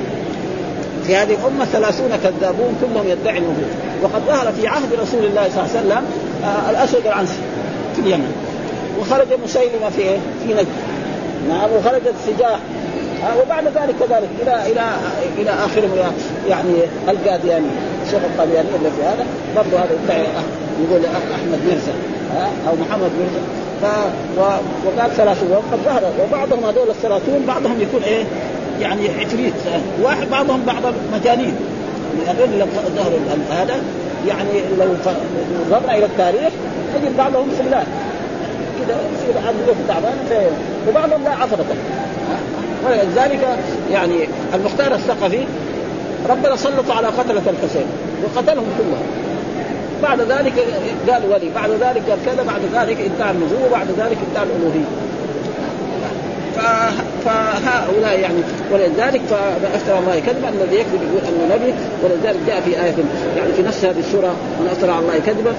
[1.08, 3.70] في هذه الأمة ثلاثون كذابون كلهم يدعي النبوة
[4.04, 6.04] وقد ظهر في عهد رسول الله صلى الله عليه وسلم
[6.44, 7.39] آه الأسود العنسي
[7.96, 8.34] في اليمن.
[9.00, 10.18] وخرج مسيلمة في إيه؟
[10.48, 10.68] في نجد.
[11.50, 12.60] نعم وخرج السجاح
[13.24, 14.89] آه وبعد ذلك كذلك إلى إلى
[15.38, 15.82] إلى آخر
[16.50, 16.74] يعني
[17.10, 17.68] القادياني
[18.06, 19.26] الشيخ القادياني اللي في هذا
[19.56, 20.24] برضه هذا يدعي
[20.84, 21.94] يقول أحمد مرزا
[22.68, 23.61] أو محمد مرزا.
[23.82, 23.86] ف
[24.86, 28.23] وقال ثلاثون وقد ظهر وبعضهم هذول الثلاثون بعضهم يكون إيه؟
[28.82, 29.53] يعني عفريت.
[30.01, 31.55] واحد بعضهم بعض مجانين.
[32.13, 32.65] من لو
[32.95, 33.19] ظهروا
[33.51, 33.82] هذا
[34.27, 34.86] يعني لو
[35.67, 36.53] نظرنا إلى التاريخ
[36.95, 37.84] نجد بعضهم خلال
[38.79, 40.17] كذا يصير عنده تعبان
[40.89, 41.65] وبعضهم لا عفرة
[42.86, 43.57] ولذلك
[43.91, 45.43] يعني المختار الثقفي
[46.29, 47.86] ربنا سلط على قتلة الحسين
[48.23, 49.30] وقتلهم كلهم.
[50.04, 50.54] بعد ذلك
[51.10, 54.86] قال ولي بعد ذلك قال كذا بعد ذلك ادعى النبوة بعد ذلك ادعى الألوهية.
[57.26, 58.41] فهؤلاء يعني
[58.72, 61.74] ولذلك فافترى الله كذبا الذي يكذب يقول أنه نبي
[62.04, 62.95] ولذلك جاء في آية
[63.38, 65.54] يعني في نفس هذه السورة من افترى الله كذبا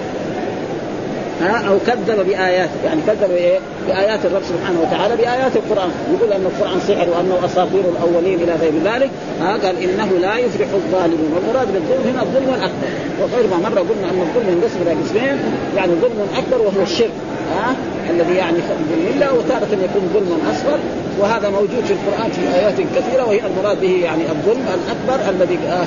[1.43, 5.91] ها أو كذب بايات يعني كذب بإيه؟ بآيات الرب سبحانه وتعالى بآيات القرآن.
[6.15, 9.11] يقول أن القرآن سحر وأنه أساطير الأولين إلى غير ذلك.
[9.41, 11.31] ها قال إنه لا يفلح الظالمون.
[11.35, 12.89] والمراد بالظلم هنا الظلم الأكبر.
[13.21, 15.39] وغير ما مره قلنا أن الظلم ينقسم إلى قسمين.
[15.77, 17.17] يعني ظلم أكبر وهو الشرك.
[17.57, 17.75] ها
[18.11, 18.59] الذي يعني
[18.91, 20.79] ظلم الله وتارة يكون ظلما أصغر.
[21.21, 25.87] وهذا موجود في القرآن في آيات كثيرة وهي المراد به يعني الظلم الأكبر الذي آه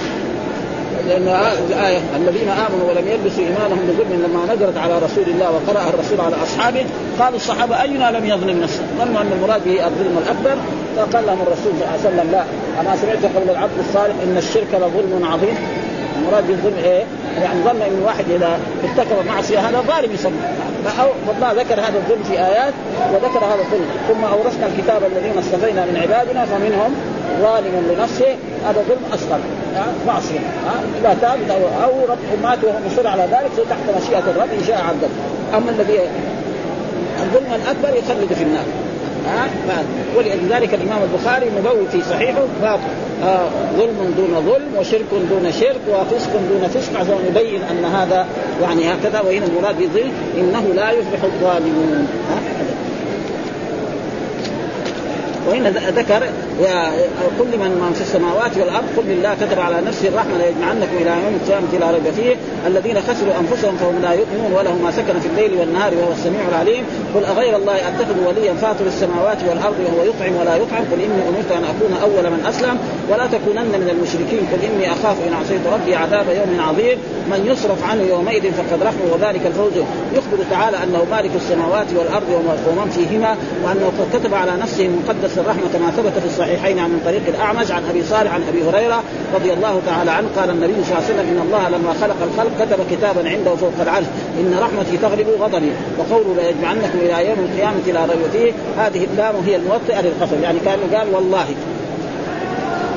[1.07, 1.27] لأن
[1.69, 6.35] الآية الذين آمنوا ولم يلبسوا إيمانهم بظلم لما نزلت على رسول الله وقرأها الرسول على
[6.43, 6.85] أصحابه
[7.19, 10.61] قالوا الصحابة أينا لم يظلم نفسه؟ ظنوا أن المراد به الظلم الأكبر.
[10.97, 12.43] فقال لهم الرسول صلى الله عليه وسلم لا
[12.81, 15.55] اما سمعت قول العبد الصالح إن الشرك لظلم عظيم.
[16.19, 17.03] المراد بالظلم إيه؟
[17.41, 20.39] يعني ظن إن الواحد إذا ارتكب معصية هذا ظالم يسمى.
[20.85, 22.73] فالله ذكر هذا الظلم في آيات
[23.13, 23.87] وذكر هذا الظلم.
[24.09, 26.95] ثم أورثنا الكتاب الذين اصطفينا من عبادنا فمنهم
[27.41, 29.39] ظالم لنفسه هذا ظلم أصغر.
[30.07, 30.39] معصية.
[31.01, 31.39] إذا تاب
[31.83, 35.09] أو رب مات وهو مصر على ذلك تحت مشيئة الرب إن شاء عذب
[35.53, 35.99] أما الذي
[37.19, 38.65] الظلم الأكبر يخلد في النار.
[40.17, 42.79] ولذلك الإمام البخاري مبوي في صحيحه باب
[43.23, 43.47] آه
[43.77, 46.99] ظلم دون ظلم وشرك دون شرك وفسق دون فسق.
[46.99, 48.25] عشان يبين أن هذا
[48.61, 52.07] يعني هكذا وهنا المراد بظلم إنه لا يفلح الظالمون.
[55.47, 56.21] وهنا ذكر
[57.39, 61.33] كل من من في السماوات والأرض قل لله كتب على نفسه الرحمه ليجمعنكم إلى يوم
[61.41, 62.35] القيامة لا ريب فيه.
[62.67, 66.83] الذين خسروا أنفسهم فهم لا يؤمنون وله ما سكن في الليل والنهار وهو السميع العليم.
[67.15, 70.83] قل أغير الله اتخذ وليا فاطر السماوات والأرض وهو يطعم ولا يطعم.
[70.91, 72.75] قل إني أمرت أن أكون أول من أسلم.
[73.09, 74.43] ولا تكونن من المشركين.
[74.51, 76.97] قل إني أخاف إن عصيت ربي عذاب يوم عظيم.
[77.31, 79.07] من يصرف عنه يومئذ فقد رحمه.
[79.13, 79.75] وذلك الفوز.
[80.17, 82.29] يخبر تعالى أنه مالك السماوات والأرض
[82.67, 83.31] ومن فيهما
[83.63, 84.85] وأنه قد كتب على نفسه
[85.35, 89.03] مقدس الرحمة كما ثبت في الصحيحين عن طريق الأعمش عن أبي صالح عن أبي هريرة
[89.35, 92.65] رضي الله تعالى عنه قال النبي صلى الله عليه وسلم إن الله لما خلق الخلق
[92.65, 94.05] كتب كتابا عنده فوق العرش.
[94.39, 98.51] إن رحمتي تغلب غضبي وقوله ليجمعنكم إلى يوم القيامة لا ريب فيه.
[98.77, 101.45] هذه اللام هي الموطئة للقسم يعني كأنه قال والله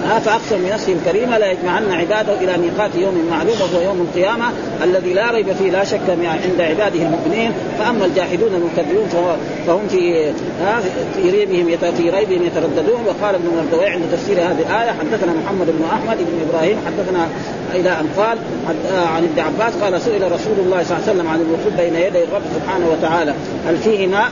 [0.09, 4.47] ها فأقسم بنفسه الكريمه لا يجمعن عباده إلى ميقات يوم معلوم وهو يوم القيامة
[4.85, 7.53] الذي لا ريب فيه لا شك عند عباده المؤمنين.
[7.79, 9.09] فأما الجاحدون المكذبون
[9.67, 10.33] فهم في
[11.15, 13.01] في ريبهم في ريبهم يترددون.
[13.07, 17.29] وقال ابن مردوي عند تفسير هذه الآية حدثنا محمد بن أحمد بن إبراهيم حدثنا
[17.75, 18.39] إلى ان قال
[18.95, 22.25] عن ابن عباس قال سئل رسول الله صلى الله عليه وسلم عن الوقوف بين يدي
[22.25, 23.35] الرب سبحانه وتعالى
[23.67, 24.31] هل فيه ماء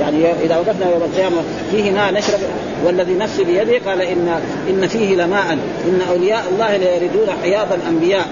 [0.00, 1.36] يعني إذا وقفنا يوم القيامة
[1.70, 2.40] فيه ماء نشرب
[2.84, 4.40] والذي نفسي بيده قال إن
[4.70, 5.58] إن فيه لماء.
[5.88, 8.26] إن أولياء الله ليردون حياض الأنبياء.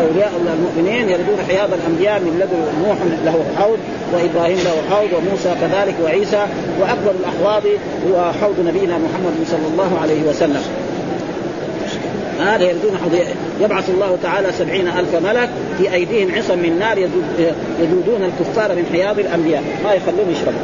[0.00, 3.78] أولياء المؤمنين يردون حياض الأنبياء من لدن نوح له حوض
[4.12, 6.46] وإبراهيم له حوض وموسى كذلك وعيسى
[6.80, 7.62] وأكبر الأحواض
[8.08, 10.62] هو حوض نبينا محمد صلى الله عليه وسلم.
[12.40, 12.98] هذا يردون
[13.60, 16.98] يبعث الله تعالى سبعين ألف ملك في أيديهم عصا من نار
[17.80, 19.62] يدودون الكفار من حياض الأنبياء.
[19.84, 20.60] ما يخلون يشربوا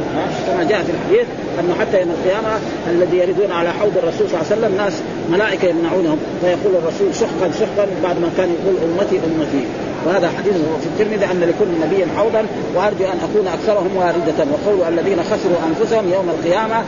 [0.47, 1.27] كما جاء في الحديث
[1.59, 2.59] أنه حتى يوم القيامة
[2.91, 4.93] الذي يردون على حوض الرسول صلى الله عليه وسلم ناس
[5.31, 6.17] ملائكة يمنعونهم.
[6.41, 9.65] فيقول الرسول سحقا سحقا بعد ما كان يقول أمتي أمتي.
[10.05, 12.45] وهذا حديث في الترمذي أن لكل نبي حوضا
[12.75, 14.39] وأرجو أن أكون أكثرهم واردة.
[14.51, 16.83] وقول الذين خسروا أنفسهم يوم القيامة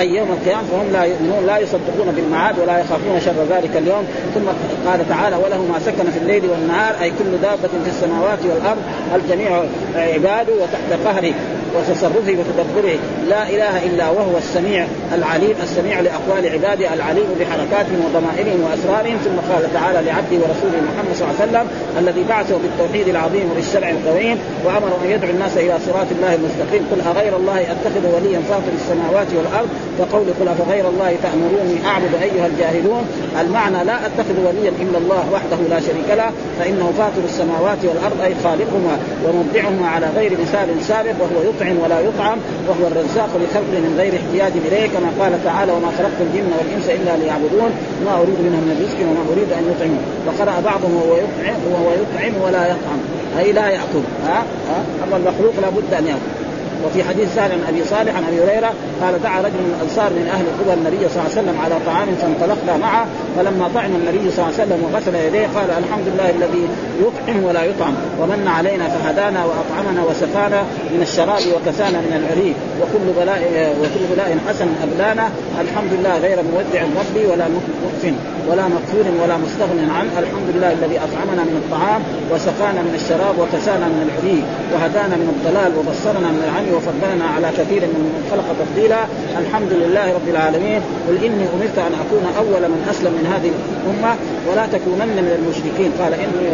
[0.00, 4.04] أي يوم القيامة فهم لا يؤمنون لا يصدقون بالمعاد ولا يخافون شر ذلك اليوم.
[4.34, 4.46] ثم
[4.90, 8.82] قال تعالى وله ما سكن في الليل والنهار أي كل دابة في السماوات والأرض
[9.14, 9.62] الجميع
[9.96, 11.34] عباده وتحت قهره
[11.74, 12.98] وتصرفه وتدبره
[13.28, 19.72] لا إله إلا وهو السميع العليم السميع لأقوال عباده العليم بحركاتهم وضمائرهم وأسرارهم ثم قال
[19.74, 21.66] تعالى لعبده ورسوله محمد صلى الله عليه وسلم
[21.98, 27.00] الذي بعثه بالتوحيد العظيم وبالشرع القويم وأمر أن يدعو الناس إلى صراط الله المستقيم قل
[27.10, 29.68] أغير الله أتخذ وليا فاطر السماوات والأرض؟
[29.98, 33.04] وقول قل أفغير الله تأمروني أعبد أيها الجاهلون؟
[33.40, 38.34] المعنى لا أتخذ وليا إلا الله وحده لا شريك له فإنه فاطر السماوات والأرض أي
[38.44, 44.12] خالقهما ومبدعهما على غير مثال سابق وهو يطعم ولا يطعم وهو الرزاق لخلقه من غير
[44.20, 47.70] احتياج إليه كما قال تعالى وما خلقت الجن والإنس إلا ليعبدون
[48.04, 50.02] ما أريد منهم من رزق وما أريد أن يطعمون.
[50.26, 53.00] وقرأ بعضهم وهو يطعم وهو يطعم ولا يطعم.
[53.38, 54.04] أي لا يأكل.
[54.26, 54.38] ها؟
[54.68, 56.43] ها؟ أما المخلوق لابد أن يأكل.
[56.86, 58.72] وفي حديث سهل عن أبي صالح عن أبي هريرة
[59.02, 62.08] قال دعا رجل من الأنصار من أهل قبى النبي صلى الله عليه وسلم على طعام
[62.22, 63.06] فانطلقنا معه
[63.36, 66.68] فلما طعم النبي صلى الله عليه وسلم وغسل يديه قال الحمد لله الذي
[67.04, 70.62] يطعم ولا يطعم ومن علينا فهدانا وأطعمنا وسقانا
[70.94, 73.40] من الشراب وكسانا من العري وكل بلاء
[73.80, 75.30] وكل بلاء حسن أبلانا
[75.60, 78.14] الحمد لله غير مودع ربي ولا مكفن
[78.48, 83.86] ولا مكفور ولا مستغن عنه الحمد لله الذي أطعمنا من الطعام وسقانا من الشراب وكسانا
[83.94, 84.40] من العري
[84.72, 89.00] وهدانا من الضلال وبصرنا من العمي وفضلنا على كثير من خلق تفضيلا.
[89.42, 90.80] الحمد لله رب العالمين.
[91.08, 94.12] قل إني أمرت أن أكون أول من أسلم من هذه الأمة
[94.48, 95.90] ولا تكونن من المشركين.
[96.00, 96.46] قال اني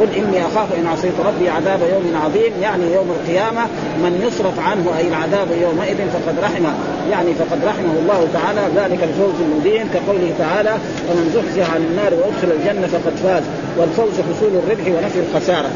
[0.00, 2.52] قل إني أخاف إن عصيت ربي عذاب يوم عظيم.
[2.62, 3.64] يعني يوم القيامة
[4.04, 6.72] من يصرف عنه أي العذاب يومئذ فقد رحمه.
[7.10, 8.62] يعني فقد رحمه الله تعالى.
[8.80, 10.74] ذلك الفوز المبين كقوله تعالى
[11.08, 13.44] ومن زحزح عن النار وأدخل الجنة فقد فاز.
[13.78, 15.70] والفوز حصول الربح ونفي الخسارة.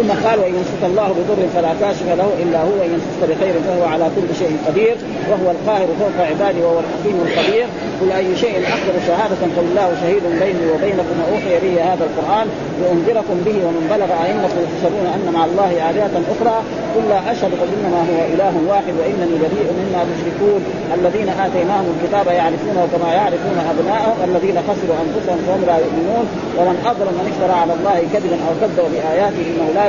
[0.00, 3.84] ثم قال وإن يمسك الله بضر فلا كاشف له إلا هو وإن يمسك بخير فهو
[3.92, 4.96] على كل شيء قدير
[5.30, 7.66] وهو القاهر فوق عباده وهو الحكيم الخبير.
[8.00, 12.46] قل أي شيء اكبر شهادة فالله شهيد بيني وبينكم وأوحي لي هذا القرآن
[12.80, 16.56] لأنذركم به ومن بلغ ائنكم تحسبون أن مع الله آلهة أخرى.
[16.94, 20.60] قل لا أشهد قل إنما هو إله واحد وإنني بريء مما تشركون.
[20.98, 26.24] الذين آتيناهم الكتاب يعرفونه كما يعرفون أبناءهم الذين خسروا أنفسهم فهم لا يؤمنون.
[26.58, 29.84] ومن أظلم من افترى على الله كذبا أو كذب بآياته انه لا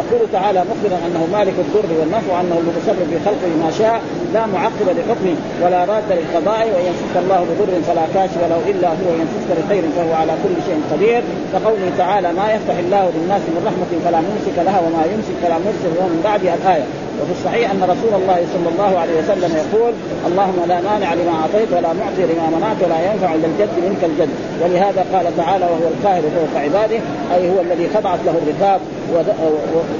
[0.00, 4.00] يقول تعالى مخبرا أنه مالك الضر والنفع وأنه المتصرف في خلقه ما شاء
[4.34, 9.06] لا معقب لحكمه ولا راد للقضاء وإن يمسك الله بضر فلا كاشف له إلا هو
[9.08, 11.22] وإن يمسك بخير فهو على كل شيء قدير.
[11.52, 15.90] كقوله تعالى ما يفتح الله للناس من رحمة فلا ممسك لها وما يمسك فلا مرسل
[15.98, 16.86] له من بعد الآية.
[17.22, 19.92] وفي الصحيح أن رسول الله صلى الله عليه وسلم يقول
[20.26, 24.28] اللهم لا مانع لما أعطيت ولا معطي لما منعت ولا ينفع إلا الجد منك الجد.
[24.62, 27.00] ولهذا قال تعالى وهو القاهر فوق عباده
[27.34, 28.80] أي هو الذي خضعت له الرقاب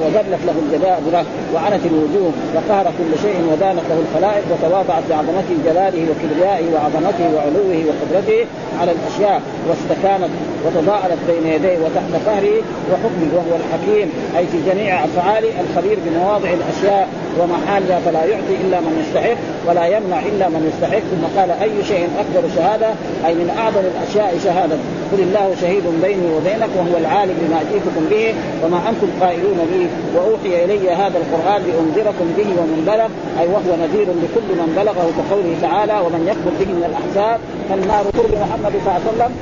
[0.03, 6.65] وذلت له الجبابره وعنت الوجوه وقهر كل شيء ودانت له الخلائق وتواضعت بعظمته جلاله وكبريائه
[6.75, 8.47] وعظمته وعلوه وقدرته
[8.81, 10.31] على الأشياء واستكانت
[10.67, 17.06] وتضاءلت بين يديه وتحت قهره وحكمه وهو الحكيم أي في جميع افعاله الخبير بمواضع الأشياء
[17.39, 21.05] ومحالها فلا يعطي إلا من يستحق ولا يمنع إلا من يستحق.
[21.13, 22.91] ثم قال أي شيء أكبر شهادة؟
[23.27, 24.77] أي من أعظم الأشياء شهادة.
[25.13, 28.27] قل الله شهيد بيني وبينك وهو العالم بما جئتكم به
[28.63, 29.85] وما أنتم قائلون به.
[30.15, 33.09] وأوحي إلي هذا القرآن لأنذركم به ومن بلغ
[33.41, 37.39] أي وهو نذير لكل من بلغه كقوله تعالى ومن يكفر به من الأحزاب
[37.69, 39.33] فالنار قرب محمد صلى الله عليه وسلم.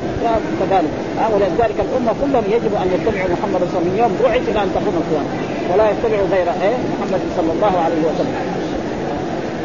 [0.61, 0.93] كذلك.
[1.35, 4.71] ولذلك الأمة كلهم يجب أن يتبعوا محمد صلى الله عليه وسلم يوم بعث إلى أن
[4.75, 5.54] تقوم القيامة.
[5.73, 8.37] ولا يتبعوا غير إيه؟ محمد صلى الله عليه وسلم.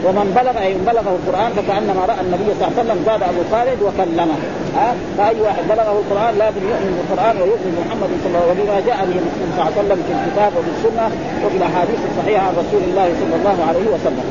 [0.05, 3.41] ومن بلغ أي من بلغه القرآن فكأنما رأى النبي صلى الله عليه وسلم زاد أبو
[3.51, 4.37] خالد وكلمه.
[4.77, 8.69] ها؟ فأي واحد بلغه القرآن لازم يؤمن بالقرآن ويؤمن بمحمد صلى الله عليه وسلم.
[8.69, 11.05] وبما جاء به صلى الله عليه وسلم في الكتاب وفي السنة
[11.43, 14.27] وفي الأحاديث الصحيحة عن رسول الله صلى الله عليه وسلم.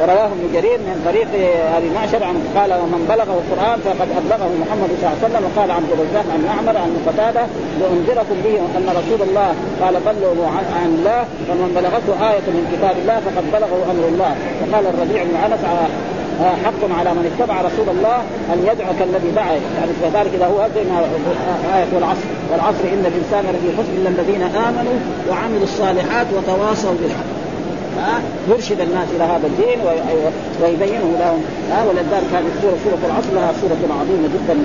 [0.00, 1.28] ورواه ابن جرير من طريق
[1.76, 5.68] أبي معشر عن قال ومن بلغه القرآن فقد أبلغه محمد صلى الله عليه وسلم وقال
[5.76, 7.44] عن الرزاق عن معمر عن قتادة
[7.80, 9.50] لانذركم به أن رسول الله
[9.82, 10.46] قال بلغوا
[10.82, 14.32] عن الله فمن بلغته آية من كتاب الله فقد بلغه أمر الله.
[14.60, 15.62] وقال الربيع بن أنس
[16.64, 18.18] حق على من اتبع رسول الله
[18.52, 19.52] أن يدعو كالذي دعا.
[19.78, 20.98] يعني كذلك إذا هو زي ما
[21.76, 22.28] آية والعصر.
[22.50, 24.96] والعصر إن الإنسان لفي خسر إلا الذين آمنوا
[25.28, 27.35] وعملوا الصالحات وتواصوا بالحق.
[28.48, 29.78] يرشد الناس إلى هذا الدين
[30.62, 31.40] ويبينه لهم.
[31.70, 34.56] ها ولذلك هذه السوره سورة العصر لها سورة عظيمة جدا.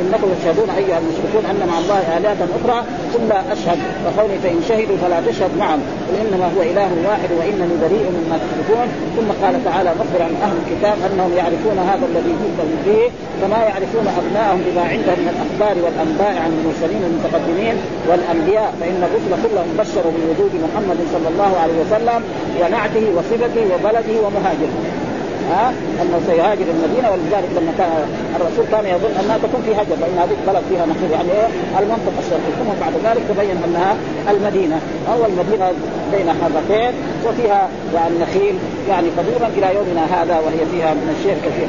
[0.00, 4.96] إنكم تشهدون أيها المشركون أن مع الله آلهة أخرى ثم لا أشهد فقولي فإن شهدوا
[5.02, 8.86] فلا تشهد معهم قل إنما هو إله واحد وإنني بريء مما تشركون.
[9.16, 13.06] ثم قال تعالى مخبر عن أهل الكتاب أنهم يعرفون هذا الذي جئتهم فيه
[13.40, 17.76] كما يعرفون ابنائهم بما عندهم من الأخبار والأنباء عن المرسلين المتقدمين
[18.08, 22.20] والأنبياء فإن الرسل كلهم بشروا بوجود محمد صلى الله عليه وسلم
[22.60, 25.09] ونعته وصفته وبلده ومهاجره.
[25.50, 25.72] ها
[26.02, 27.92] أنه سيهاجر المدينة ولذلك لما كان
[28.36, 31.48] الرسول كان يظن أنها تكون في هجر لأن هذه البلد فيها نخيل يعني إيه؟
[31.78, 32.54] المنطقة الشرقية.
[32.60, 33.96] ثم بعد ذلك تبين أنها
[34.30, 34.78] المدينة.
[35.12, 35.72] أو المدينة
[36.12, 36.92] بين حرتين
[37.26, 38.54] وفيها يعني نخيل
[38.88, 41.68] يعني قديما إلى يومنا هذا وهي فيها من الشيء كثير.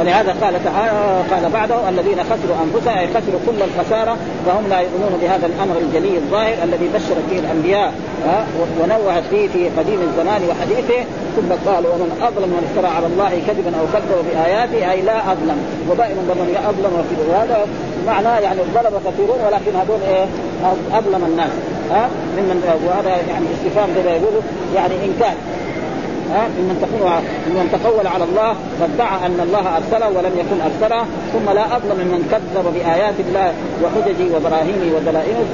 [0.00, 5.18] ولهذا قال تعالى قال بعده الذين خسروا أنفسهم أي خسروا كل الخسارة فهم لا يؤمنون
[5.22, 7.92] بهذا الأمر الجلي الظاهر الذي بشرت به الأنبياء
[8.80, 11.04] ونوهت فيه في قديم الزمان وحديثه.
[11.36, 15.58] ثم قال ومن أظلم من افترى على الله كذبا أو كذب بآياته أي لا أظلم.
[15.90, 17.66] ودائما من أظلم في هذا
[18.06, 20.26] معناه يعني الظلم كثيرون ولكن هذول إيه؟
[20.98, 21.50] أظلم الناس
[21.90, 24.42] ها ممن وهذا يعني استفهام زي ما يقولوا
[24.74, 25.34] يعني إنكار.
[26.32, 27.02] ها ممن تقول
[27.48, 28.50] ممن تقول على الله
[28.80, 33.48] وادعى أن الله أرسله ولم يكن أرسله ثم لا أظلم ممن كذب بآيات الله
[33.82, 35.46] وحججه وبراهينه ودلائله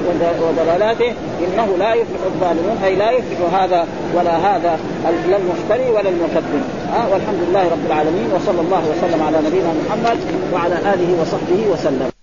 [0.49, 1.11] ودلالاته
[1.45, 6.63] إنه لا يفلح الظالمون أي لا يفلح هذا ولا هذا لا المفتري ولا المكذب.
[6.93, 10.19] ها والحمد لله رب العالمين وصلى الله وسلم على نبينا محمد
[10.53, 12.14] وعلى آله وصحبه وسلم.